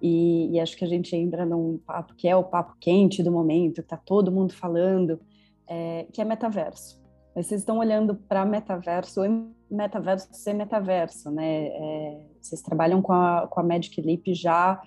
[0.01, 3.31] e, e, acho que a gente entra num papo que é o papo quente do
[3.31, 5.21] momento, está todo mundo falando,
[5.65, 7.01] é, que é metaverso.
[7.35, 9.21] Mas vocês estão olhando para metaverso
[9.75, 11.67] metaverso ser metaverso, né?
[11.67, 14.81] É, vocês trabalham com a, com a Magic Leap já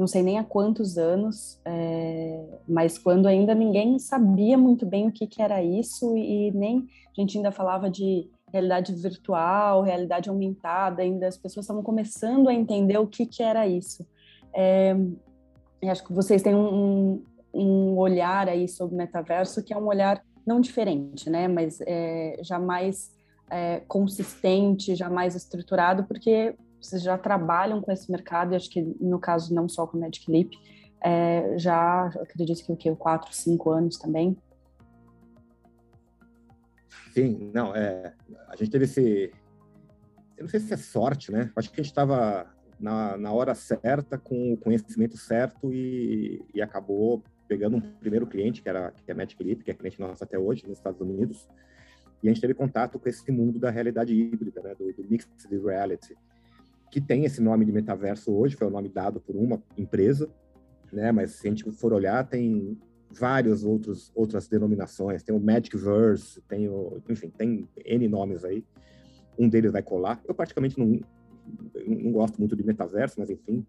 [0.00, 5.12] não sei nem há quantos anos, é, mas quando ainda ninguém sabia muito bem o
[5.12, 11.02] que, que era isso e nem a gente ainda falava de realidade virtual, realidade aumentada,
[11.02, 14.06] ainda as pessoas estavam começando a entender o que, que era isso.
[14.54, 14.96] É,
[15.84, 17.22] acho que vocês têm um,
[17.52, 21.46] um, olhar aí sobre o metaverso que é um olhar não diferente, né?
[21.46, 23.10] Mas é, jamais
[23.50, 29.18] é, consistente, jamais estruturado, porque vocês já trabalham com esse mercado, e acho que no
[29.18, 30.52] caso não só com o Magic Leap,
[31.02, 34.36] é, já acredito que o que, quatro, cinco anos também.
[37.12, 38.14] Sim, não, é,
[38.48, 39.32] a gente teve esse,
[40.40, 41.50] eu não sei se é sorte, né?
[41.54, 42.46] Acho que a gente estava
[42.78, 48.62] na, na hora certa, com o conhecimento certo e, e acabou pegando um primeiro cliente,
[48.62, 51.00] que era que é a Magic Leap, que é cliente nosso até hoje, nos Estados
[51.00, 51.46] Unidos,
[52.22, 55.30] e a gente teve contato com esse mundo da realidade híbrida, né, do, do mixed
[55.48, 56.16] reality,
[56.90, 60.28] que tem esse nome de metaverso hoje, foi o nome dado por uma empresa,
[60.92, 62.78] né, mas se a gente for olhar, tem
[63.10, 68.64] várias outros, outras denominações, tem o Magicverse, tem o, enfim, tem N nomes aí,
[69.38, 71.00] um deles vai colar, eu praticamente não,
[71.86, 73.66] não gosto muito de metaverso, mas enfim.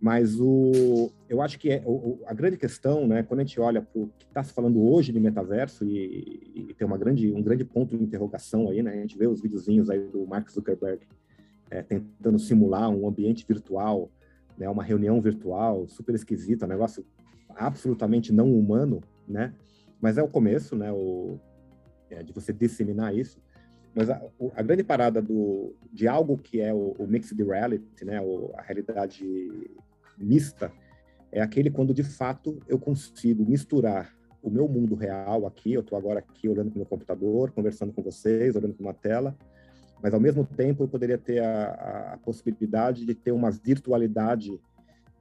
[0.00, 3.80] Mas o, eu acho que é, o, a grande questão, né, quando a gente olha
[3.80, 7.42] para o que está se falando hoje de metaverso e, e, tem uma grande, um
[7.42, 11.06] grande ponto de interrogação aí, né, a gente vê os videozinhos aí do Mark Zuckerberg
[11.70, 14.10] é, tentando simular um ambiente virtual,
[14.58, 17.04] né, uma reunião virtual super esquisita, um negócio
[17.54, 19.54] absolutamente não humano, né,
[19.98, 21.40] mas é o começo, né, o,
[22.10, 23.40] é, de você disseminar isso.
[23.94, 24.20] Mas a,
[24.54, 28.60] a, grande parada do, de algo que é o, o mixed reality, né, o, a
[28.60, 29.24] realidade
[30.16, 30.72] mista,
[31.32, 35.98] é aquele quando de fato eu consigo misturar o meu mundo real aqui, eu estou
[35.98, 39.36] agora aqui olhando para o meu computador, conversando com vocês, olhando para uma tela,
[40.02, 44.60] mas ao mesmo tempo eu poderia ter a, a possibilidade de ter uma virtualidade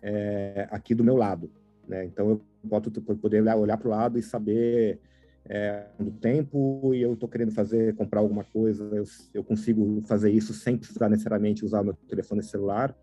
[0.01, 1.49] é, aqui do meu lado.
[1.87, 2.05] Né?
[2.05, 4.99] Então eu posso poder olhar para o lado e saber
[5.47, 10.31] é, do tempo e eu estou querendo fazer, comprar alguma coisa, eu, eu consigo fazer
[10.31, 12.95] isso sem precisar necessariamente usar o meu telefone celular.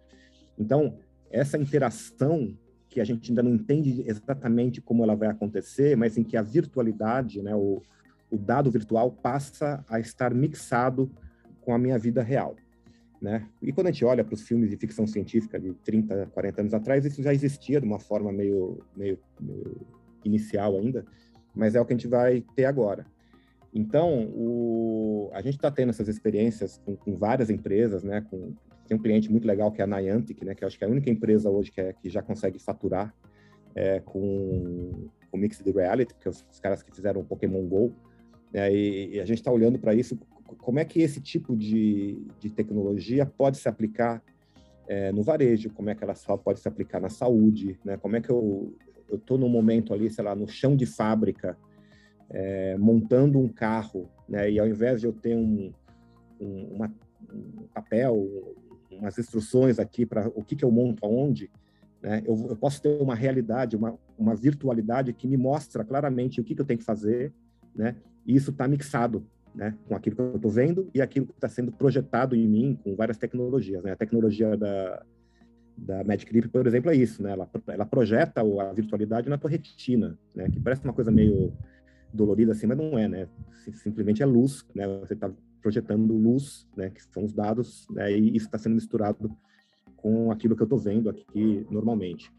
[0.58, 0.98] Então,
[1.32, 2.56] essa interação
[2.88, 6.42] que a gente ainda não entende exatamente como ela vai acontecer, mas em que a
[6.42, 7.82] virtualidade, né, o,
[8.30, 11.10] o dado virtual passa a estar mixado
[11.62, 12.54] com a minha vida real.
[13.20, 13.48] Né?
[13.62, 16.74] E quando a gente olha para os filmes de ficção científica de 30, 40 anos
[16.74, 19.80] atrás, isso já existia de uma forma meio, meio, meio
[20.24, 21.06] inicial ainda,
[21.54, 23.06] mas é o que a gente vai ter agora.
[23.72, 28.20] Então, o, a gente está tendo essas experiências com, com, várias empresas, né?
[28.20, 28.52] Com,
[28.92, 30.54] tem um cliente muito legal que é a Niantic, né?
[30.54, 33.14] Que acho que é a única empresa hoje que, é, que já consegue faturar
[33.74, 37.94] é, com, com Mixed Reality, porque os, os caras que fizeram o Pokémon Go,
[38.52, 40.18] né, e, e, a gente está olhando para isso,
[40.58, 44.22] como é que esse tipo de, de tecnologia pode se aplicar
[44.86, 47.96] é, no varejo, como é que ela só pode se aplicar na saúde, né?
[47.96, 48.74] Como é que eu,
[49.10, 51.56] estou num momento ali, sei lá, no chão de fábrica,
[52.28, 54.50] é, montando um carro, né?
[54.50, 55.72] E ao invés de eu ter um,
[56.38, 56.92] um, uma,
[57.32, 58.16] um papel,
[58.98, 61.50] umas instruções aqui para o que, que eu monto aonde,
[62.02, 62.22] né?
[62.26, 66.54] Eu, eu, posso ter uma realidade, uma, uma virtualidade que me mostra claramente o que,
[66.54, 67.32] que eu tenho que fazer,
[67.74, 67.96] né?
[68.26, 69.24] E isso está mixado,
[69.54, 69.76] né?
[69.86, 72.96] Com aquilo que eu estou vendo e aquilo que está sendo projetado em mim com
[72.96, 73.92] várias tecnologias, né?
[73.92, 75.04] A tecnologia da
[75.74, 77.32] da Magic Leap, por exemplo, é isso, né?
[77.32, 80.48] Ela, ela projeta a virtualidade na tua retina, né?
[80.50, 81.52] Que parece uma coisa meio
[82.12, 83.28] dolorida assim, mas não é, né?
[83.72, 84.86] Simplesmente é luz, né?
[85.00, 85.30] Você está
[85.62, 86.90] projetando luz, né?
[86.90, 88.12] Que são os dados, né?
[88.12, 89.34] E isso está sendo misturado
[89.96, 92.30] com aquilo que eu estou vendo aqui normalmente.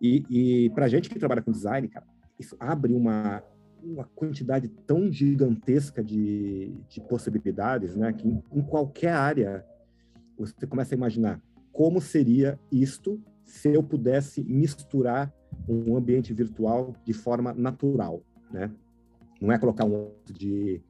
[0.00, 2.06] E, e para gente que trabalha com design, cara,
[2.38, 3.42] isso abre uma,
[3.82, 9.64] uma quantidade tão gigantesca de, de possibilidades, né, que em, em qualquer área
[10.36, 11.40] você começa a imaginar
[11.72, 15.32] como seria isto se eu pudesse misturar
[15.68, 18.70] um ambiente virtual de forma natural, né?
[19.40, 20.82] Não é colocar um de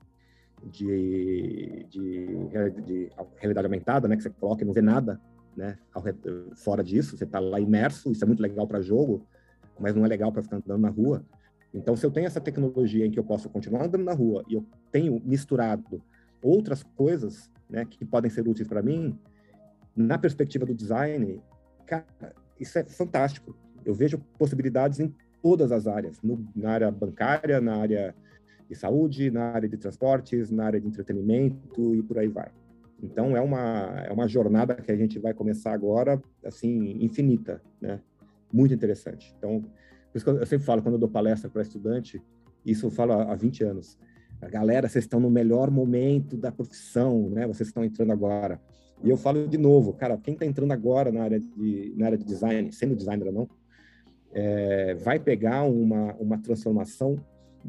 [0.70, 2.26] de, de,
[2.84, 4.16] de, realidade aumentada, né?
[4.16, 5.20] Que você coloca e não vê nada,
[5.56, 5.78] né?
[6.56, 8.10] Fora disso, você está lá imerso.
[8.10, 9.26] Isso é muito legal para jogo,
[9.78, 11.24] mas não é legal para ficar andando na rua.
[11.74, 14.54] Então, se eu tenho essa tecnologia em que eu posso continuar andando na rua e
[14.54, 16.02] eu tenho misturado
[16.42, 17.84] outras coisas, né?
[17.84, 19.18] Que podem ser úteis para mim,
[19.96, 21.40] na perspectiva do design,
[21.86, 22.06] cara,
[22.58, 23.56] isso é fantástico.
[23.84, 28.14] Eu vejo possibilidades em todas as áreas, no, na área bancária, na área
[28.72, 32.50] de saúde, na área de transportes, na área de entretenimento e por aí vai.
[33.02, 38.00] Então é uma é uma jornada que a gente vai começar agora assim infinita, né?
[38.52, 39.34] Muito interessante.
[39.36, 42.22] Então, por isso que eu sempre falo quando eu dou palestra para estudante,
[42.64, 43.98] isso eu falo há 20 anos.
[44.50, 47.46] Galera, vocês estão no melhor momento da profissão, né?
[47.46, 48.60] Vocês estão entrando agora.
[49.02, 52.18] E eu falo de novo, cara, quem está entrando agora na área de, na área
[52.18, 53.48] de design, sendo designer ou não,
[54.32, 57.16] é, vai pegar uma, uma transformação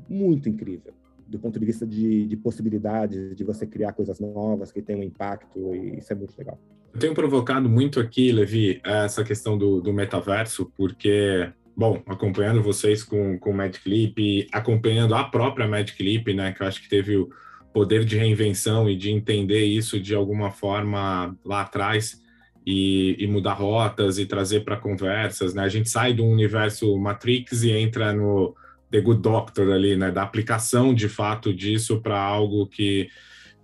[0.10, 0.94] muito incrível
[1.26, 5.74] do ponto de vista de, de possibilidades, de você criar coisas novas que tenham impacto,
[5.74, 6.60] e isso é muito legal.
[6.94, 13.04] Eu tenho provocado muito aqui, Levi, essa questão do, do metaverso, porque, bom, acompanhando vocês
[13.04, 17.30] com, com o Clip, acompanhando a própria Clip, né, que eu acho que teve o,
[17.74, 22.22] poder de reinvenção e de entender isso de alguma forma lá atrás
[22.66, 25.64] e, e mudar rotas e trazer para conversas, né?
[25.64, 28.56] A gente sai do universo Matrix e entra no
[28.94, 30.12] The Good Doctor ali, né?
[30.12, 33.10] Da aplicação de fato disso para algo que,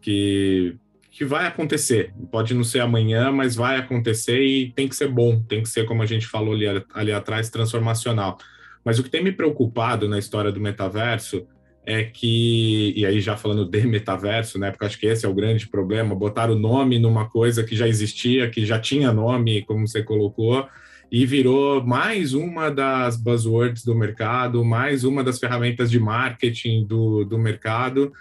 [0.01, 0.75] que
[1.11, 2.13] que vai acontecer.
[2.32, 5.86] Pode não ser amanhã, mas vai acontecer e tem que ser bom, tem que ser,
[5.86, 8.38] como a gente falou ali, ali atrás, transformacional.
[8.86, 11.45] Mas o que tem me preocupado na história do metaverso
[11.86, 15.34] é que, e aí já falando de metaverso, né, porque acho que esse é o
[15.34, 19.86] grande problema, botar o nome numa coisa que já existia, que já tinha nome, como
[19.86, 20.67] você colocou,
[21.12, 27.26] e virou mais uma das buzzwords do mercado, mais uma das ferramentas de marketing do,
[27.26, 28.14] do mercado.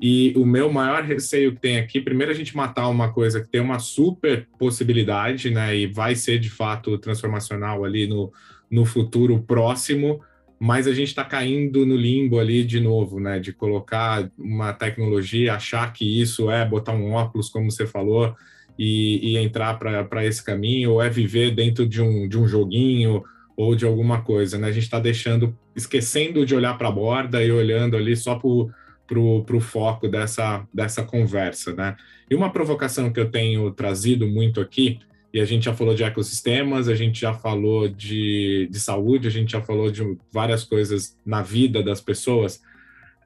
[0.00, 3.48] E o meu maior receio que tem aqui, primeiro a gente matar uma coisa que
[3.48, 8.32] tem uma super possibilidade, né, e vai ser de fato transformacional ali no,
[8.68, 10.20] no futuro próximo,
[10.58, 13.40] mas a gente está caindo no limbo ali de novo, né?
[13.40, 18.32] De colocar uma tecnologia, achar que isso é botar um óculos, como você falou,
[18.78, 23.22] e, e entrar para esse caminho, ou é viver dentro de um, de um joguinho
[23.56, 24.68] ou de alguma coisa, né?
[24.68, 28.48] A gente está deixando, esquecendo de olhar para a borda e olhando ali só para
[28.48, 31.96] o foco dessa, dessa conversa, né?
[32.30, 34.98] E uma provocação que eu tenho trazido muito aqui
[35.32, 39.30] e a gente já falou de ecossistemas, a gente já falou de, de saúde, a
[39.30, 42.60] gente já falou de várias coisas na vida das pessoas,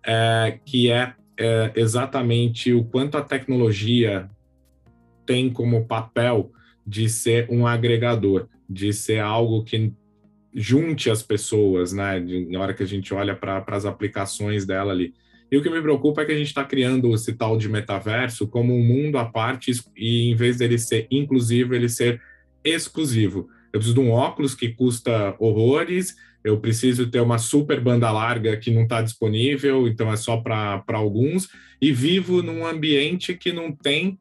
[0.05, 4.31] é, que é, é exatamente o quanto a tecnologia
[5.27, 6.53] tem como papel
[6.87, 9.93] de ser um agregador, de ser algo que
[10.55, 12.19] junte as pessoas, né?
[12.21, 15.13] De, na hora que a gente olha para as aplicações dela ali.
[15.51, 18.49] E o que me preocupa é que a gente está criando esse tal de metaverso
[18.49, 22.21] como um mundo à parte e em vez dele ser inclusivo, ele ser
[22.65, 23.49] exclusivo.
[23.73, 28.57] Eu preciso de um óculos que custa horrores, eu preciso ter uma super banda larga
[28.57, 31.49] que não está disponível, então é só para alguns,
[31.81, 34.19] e vivo num ambiente que não tem.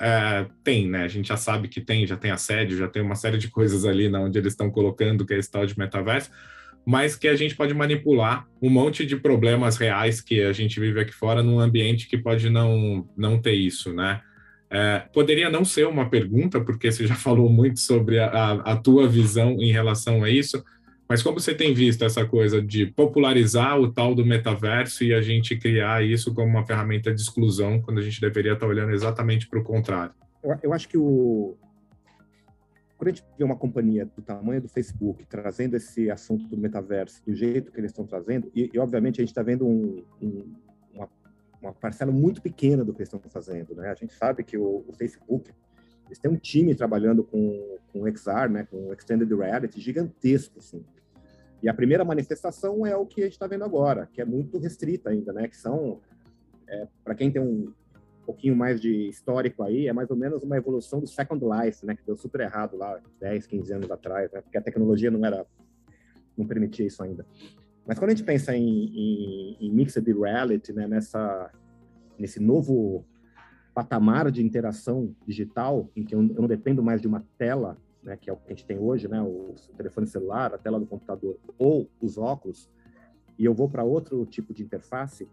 [0.00, 1.04] É, tem, né?
[1.04, 3.84] A gente já sabe que tem, já tem assédio, já tem uma série de coisas
[3.84, 6.30] ali na onde eles estão colocando que é esse tal de metaverso,
[6.86, 11.00] mas que a gente pode manipular um monte de problemas reais que a gente vive
[11.00, 14.20] aqui fora num ambiente que pode não, não ter isso, né?
[14.70, 19.08] É, poderia não ser uma pergunta, porque você já falou muito sobre a, a, tua
[19.08, 20.64] visão em relação a isso,
[21.08, 25.20] mas como você tem visto essa coisa de popularizar o tal do metaverso e a
[25.20, 29.48] gente criar isso como uma ferramenta de exclusão, quando a gente deveria estar olhando exatamente
[29.48, 30.14] para o contrário?
[30.42, 31.56] Eu, eu acho que o,
[32.96, 37.22] quando a gente vê uma companhia do tamanho do Facebook trazendo esse assunto do metaverso
[37.24, 40.54] do jeito que eles estão trazendo, e, e obviamente a gente está vendo um, um,
[40.94, 41.08] uma,
[41.60, 43.90] uma, parcela muito pequena do que eles estão fazendo, né?
[43.90, 45.50] A gente sabe que o, o Facebook
[46.06, 50.84] eles têm um time trabalhando com, com XR, né, com Extended Reality, gigantesco, assim.
[51.64, 54.58] E a primeira manifestação é o que a gente está vendo agora, que é muito
[54.58, 55.98] restrita ainda, né, que são,
[56.68, 57.72] é, para quem tem um,
[58.26, 61.94] pouquinho mais de histórico aí, é mais ou menos uma evolução do Second Life, né,
[61.94, 65.46] que deu super errado lá 10, 15 anos atrás, né, porque a tecnologia não era
[66.36, 67.24] não permitia isso ainda.
[67.86, 71.50] Mas quando a gente pensa em, em, em mixed reality, né, nessa
[72.18, 73.06] nesse novo
[73.74, 78.28] patamar de interação digital, em que eu não dependo mais de uma tela, né, que
[78.28, 81.38] é o que a gente tem hoje, né, o telefone celular, a tela do computador
[81.58, 82.70] ou os óculos,
[83.38, 85.28] e eu vou para outro tipo de interface,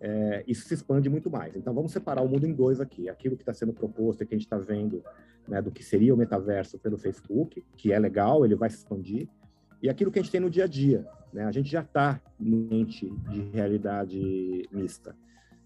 [0.00, 1.56] é, isso se expande muito mais.
[1.56, 3.08] Então, vamos separar o mundo em dois aqui.
[3.08, 5.02] Aquilo que está sendo proposto e que a gente está vendo
[5.46, 9.28] né, do que seria o metaverso pelo Facebook, que é legal, ele vai se expandir,
[9.82, 11.06] e aquilo que a gente tem no dia a dia.
[11.32, 11.44] Né?
[11.44, 15.14] A gente já está no ambiente de realidade mista.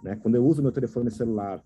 [0.03, 0.17] Né?
[0.17, 1.63] Quando eu uso meu telefone celular,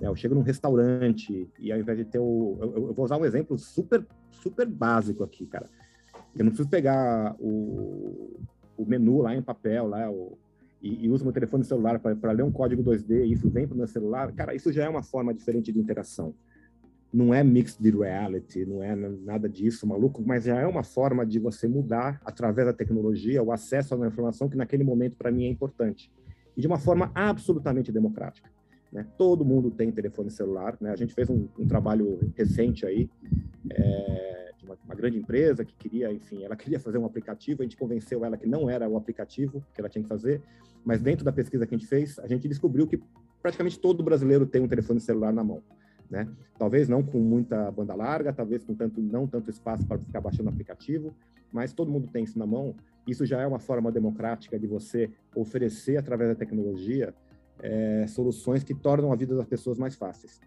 [0.00, 2.58] eu chego num restaurante e ao invés de ter o...
[2.60, 5.68] Eu, eu, vou usar um exemplo super, super básico aqui, cara.
[6.36, 8.40] Eu não preciso pegar o,
[8.76, 10.38] o menu lá em papel, lá, o,
[10.80, 13.74] e, e uso meu telefone celular para ler um código 2D e isso vem para
[13.74, 14.32] o meu celular.
[14.32, 16.34] Cara, isso já é uma forma diferente de interação
[17.12, 21.38] não é mixed reality, não é nada disso, maluco, mas já é uma forma de
[21.38, 25.44] você mudar, através da tecnologia, o acesso a uma informação que naquele momento para mim
[25.46, 26.12] é importante.
[26.56, 28.50] E de uma forma absolutamente democrática.
[28.92, 29.06] Né?
[29.16, 30.90] Todo mundo tem telefone celular, né?
[30.90, 33.10] A gente fez um, um trabalho recente aí,
[33.70, 37.64] é, de uma, uma, grande empresa que queria, enfim, ela queria fazer um aplicativo, a
[37.64, 40.42] gente convenceu ela que não era o aplicativo que ela tinha que fazer,
[40.84, 42.98] mas dentro da pesquisa que a gente fez, a gente descobriu que
[43.42, 45.62] praticamente todo brasileiro tem um telefone celular na mão
[46.10, 46.28] né?
[46.58, 50.48] Talvez não com muita banda larga, talvez com tanto não tanto espaço para ficar baixando
[50.48, 51.14] o aplicativo,
[51.52, 52.74] mas todo mundo tem isso na mão.
[53.06, 57.14] Isso já é uma forma democrática de você oferecer através da tecnologia
[57.60, 60.40] é, soluções que tornam a vida das pessoas mais fáceis.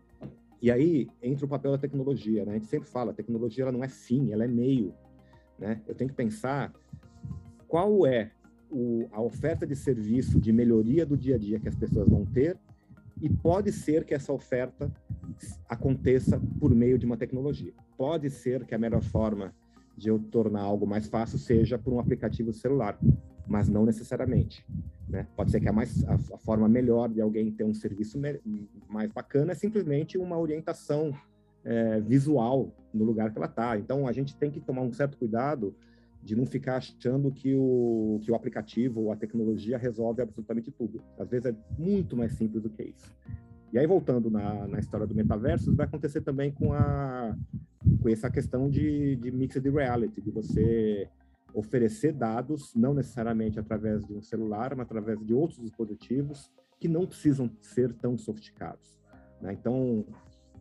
[0.61, 2.51] E aí entra o papel da tecnologia, né?
[2.51, 4.93] A gente sempre fala, a tecnologia ela não é fim, ela é meio,
[5.57, 5.81] né?
[5.87, 6.71] Eu tenho que pensar
[7.67, 8.31] qual é
[8.69, 12.25] o, a oferta de serviço de melhoria do dia a dia que as pessoas vão
[12.25, 12.57] ter
[13.21, 14.91] e pode ser que essa oferta
[15.67, 17.73] aconteça por meio de uma tecnologia.
[17.97, 19.53] Pode ser que a melhor forma
[19.97, 22.99] de eu tornar algo mais fácil seja por um aplicativo celular,
[23.47, 24.65] mas não necessariamente.
[25.07, 25.27] Né?
[25.35, 28.19] Pode ser que a, mais, a, a forma melhor de alguém ter um serviço
[28.87, 31.13] mais bacana é simplesmente uma orientação
[31.63, 33.77] é, visual no lugar que ela está.
[33.77, 35.75] Então, a gente tem que tomar um certo cuidado
[36.23, 41.01] de não ficar achando que o, que o aplicativo ou a tecnologia resolve absolutamente tudo.
[41.17, 43.11] Às vezes é muito mais simples do que isso.
[43.73, 47.35] E aí, voltando na, na história do metaverso, vai acontecer também com, a,
[48.01, 51.09] com essa questão de, de mixed reality, de você
[51.53, 57.05] oferecer dados, não necessariamente através de um celular, mas através de outros dispositivos que não
[57.05, 58.99] precisam ser tão sofisticados.
[59.41, 59.53] Né?
[59.53, 60.05] Então,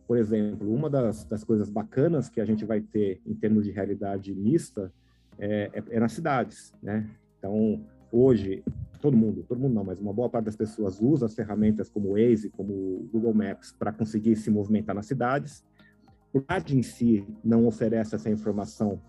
[0.07, 3.71] por exemplo, uma das, das coisas bacanas que a gente vai ter em termos de
[3.71, 4.91] realidade mista
[5.39, 7.09] é, é, é nas cidades, né?
[7.39, 8.63] Então, hoje,
[8.99, 12.09] todo mundo, todo mundo não, mas uma boa parte das pessoas usa as ferramentas como
[12.09, 15.63] o Waze, como o Google Maps para conseguir se movimentar nas cidades.
[16.33, 19.01] O rádio em si não oferece essa informação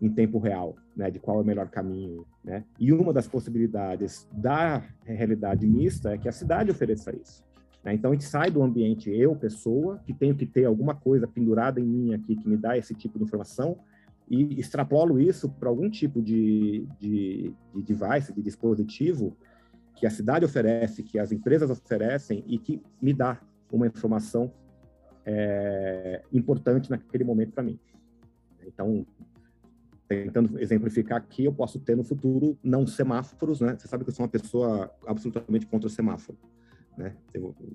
[0.00, 2.64] em tempo real, né, de qual é o melhor caminho, né?
[2.78, 7.42] E uma das possibilidades da realidade mista é que a cidade ofereça isso.
[7.82, 7.94] Né?
[7.94, 11.80] Então a gente sai do ambiente eu pessoa que tenho que ter alguma coisa pendurada
[11.80, 13.78] em mim aqui que me dá esse tipo de informação
[14.28, 19.36] e extrapolo isso para algum tipo de, de, de device, de dispositivo
[19.94, 23.40] que a cidade oferece, que as empresas oferecem e que me dá
[23.72, 24.52] uma informação
[25.24, 27.78] é, importante naquele momento para mim.
[28.66, 29.06] Então,
[30.08, 33.76] tentando exemplificar aqui, eu posso ter no futuro não semáforos, né?
[33.78, 36.38] Você sabe que eu sou uma pessoa absolutamente contra semáforo,
[36.96, 37.14] né?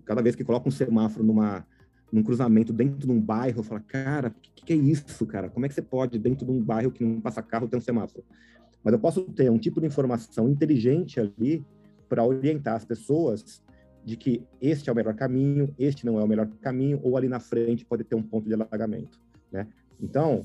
[0.05, 1.65] Cada vez que coloco um semáforo numa
[2.11, 5.49] num cruzamento dentro de um bairro, eu falo, cara, o que, que, é isso, cara?
[5.49, 7.82] Como é que você pode, dentro de um bairro que não passa carro, ter um
[7.82, 8.23] semáforo?
[8.84, 11.65] Mas eu posso ter um tipo de informação inteligente ali
[12.09, 13.63] para orientar as pessoas
[14.03, 17.29] de que este é o melhor caminho, este não é o melhor caminho, ou ali
[17.29, 19.17] na frente pode ter um ponto de alagamento,
[19.49, 19.67] né?
[20.01, 20.43] Então,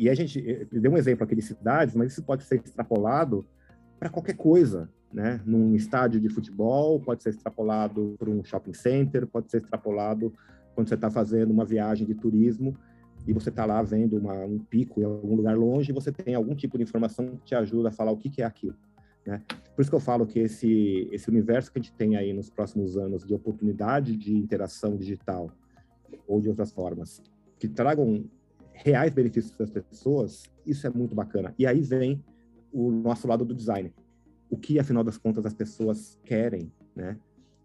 [0.00, 3.44] e a gente deu um exemplo aqui de cidades, mas isso pode ser extrapolado
[3.98, 5.42] para qualquer coisa, né?
[5.44, 10.32] Num estádio de futebol, pode ser extrapolado para um shopping center, pode ser extrapolado
[10.74, 12.74] quando você está fazendo uma viagem de turismo
[13.26, 16.54] e você está lá vendo uma, um pico em algum lugar longe, você tem algum
[16.54, 18.76] tipo de informação que te ajuda a falar o que, que é aquilo.
[19.26, 19.42] Né?
[19.76, 22.48] Por isso que eu falo que esse, esse universo que a gente tem aí nos
[22.48, 25.50] próximos anos de oportunidade de interação digital
[26.26, 27.22] ou de outras formas,
[27.58, 28.24] que tragam
[28.82, 31.54] reais benefícios para as pessoas, isso é muito bacana.
[31.58, 32.22] E aí vem
[32.72, 33.92] o nosso lado do design.
[34.48, 37.16] O que, afinal das contas, as pessoas querem, né?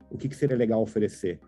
[0.10, 1.40] O que, que seria legal oferecer?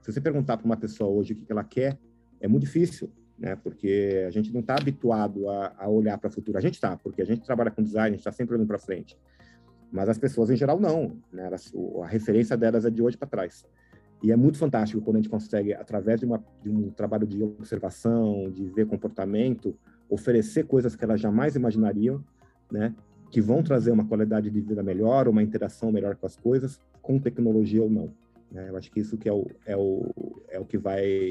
[0.00, 1.98] Se você perguntar para uma pessoa hoje o que, que ela quer,
[2.40, 3.56] é muito difícil, né?
[3.56, 6.58] Porque a gente não está habituado a, a olhar para o futuro.
[6.58, 8.78] A gente está, porque a gente trabalha com design, a gente está sempre olhando para
[8.78, 9.16] frente.
[9.90, 11.48] Mas as pessoas em geral não, né?
[12.02, 13.64] A referência delas é de hoje para trás.
[14.22, 17.42] E é muito fantástico quando a gente consegue, através de, uma, de um trabalho de
[17.42, 19.74] observação, de ver comportamento,
[20.08, 22.22] oferecer coisas que elas jamais imaginariam,
[22.70, 22.94] né?
[23.30, 27.18] Que vão trazer uma qualidade de vida melhor, uma interação melhor com as coisas, com
[27.18, 28.10] tecnologia ou não.
[28.50, 28.68] Né?
[28.68, 30.10] Eu acho que isso que é o, é o,
[30.50, 31.30] é o que vai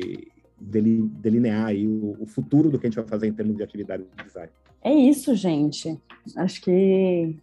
[0.60, 4.04] delinear aí o, o, futuro do que a gente vai fazer em termos de atividade
[4.04, 4.52] de design.
[4.84, 6.00] É isso, gente.
[6.36, 7.36] Acho que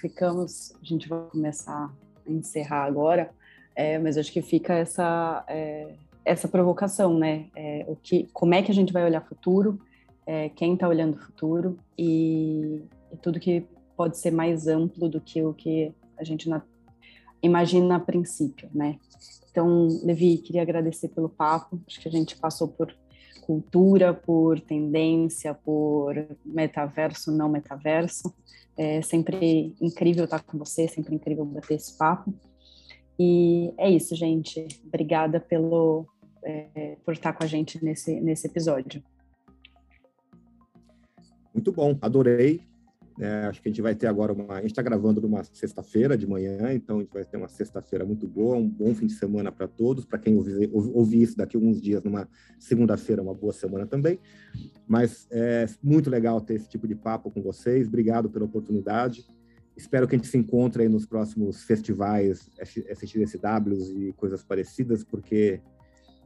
[0.00, 1.92] ficamos, a gente vai começar
[2.26, 3.30] a encerrar agora,
[3.74, 5.94] é, mas acho que fica essa é,
[6.24, 7.46] essa provocação, né?
[7.54, 9.80] É, o que, como é que a gente vai olhar futuro?
[10.24, 13.66] É, quem está olhando o futuro e, e, tudo que
[13.96, 16.62] pode ser mais amplo do que o que a gente na,
[17.42, 18.98] imagina a princípio, né?
[19.50, 21.80] Então, Levi, queria agradecer pelo papo.
[21.86, 22.94] Acho que a gente passou por
[23.42, 26.14] cultura, por tendência, por
[26.44, 28.32] metaverso, não metaverso.
[28.76, 32.32] É sempre incrível estar com você, sempre incrível bater esse papo.
[33.18, 34.66] E é isso, gente.
[34.86, 36.06] Obrigada pelo,
[36.44, 39.02] é, por estar com a gente nesse, nesse episódio.
[41.54, 42.62] Muito bom, adorei.
[43.20, 44.54] É, acho que a gente vai ter agora uma.
[44.54, 48.04] A gente está gravando numa sexta-feira de manhã, então a gente vai ter uma sexta-feira
[48.04, 50.04] muito boa, um bom fim de semana para todos.
[50.04, 54.18] Para quem ouvir, ouvir isso daqui a alguns dias, numa segunda-feira, uma boa semana também.
[54.88, 57.86] Mas é muito legal ter esse tipo de papo com vocês.
[57.86, 59.26] Obrigado pela oportunidade.
[59.76, 65.60] Espero que a gente se encontre aí nos próximos festivais, SXSWs e coisas parecidas, porque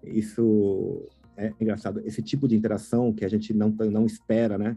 [0.02, 2.00] isso é engraçado.
[2.04, 4.76] Esse tipo de interação que a gente não, não espera, né?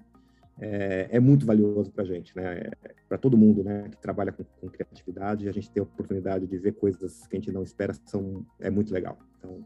[0.61, 2.69] É, é muito valioso para a gente, né?
[2.83, 3.87] É, para todo mundo, né?
[3.89, 7.39] Que trabalha com, com, criatividade, a gente ter a oportunidade de ver coisas que a
[7.39, 9.17] gente não espera são é muito legal.
[9.37, 9.65] Então,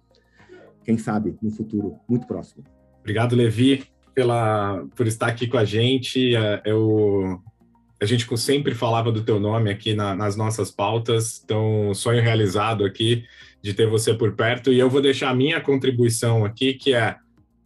[0.84, 2.64] quem sabe no futuro muito próximo.
[2.99, 6.36] Obrigado, Levi, pela por estar aqui com a gente.
[6.36, 7.41] É, eu
[8.04, 12.84] a gente sempre falava do teu nome aqui na, nas nossas pautas, então sonho realizado
[12.84, 13.24] aqui
[13.62, 14.74] de ter você por perto.
[14.74, 17.16] E eu vou deixar a minha contribuição aqui, que é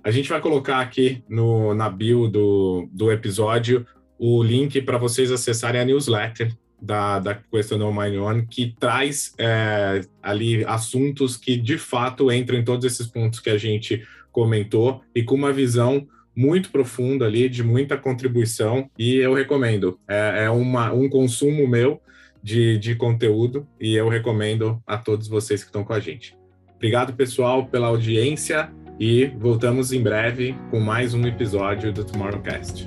[0.04, 3.86] a gente vai colocar aqui no, na bio do, do episódio
[4.18, 10.02] o link para vocês acessarem a newsletter da, da Question Mine On, que traz é,
[10.22, 15.24] ali assuntos que de fato entram em todos esses pontos que a gente comentou e
[15.24, 16.08] com uma visão
[16.38, 20.00] muito profunda ali, de muita contribuição, e eu recomendo.
[20.08, 22.00] É, é uma, um consumo meu
[22.44, 26.38] de, de conteúdo e eu recomendo a todos vocês que estão com a gente.
[26.76, 32.86] Obrigado, pessoal, pela audiência e voltamos em breve com mais um episódio do Tomorrowcast.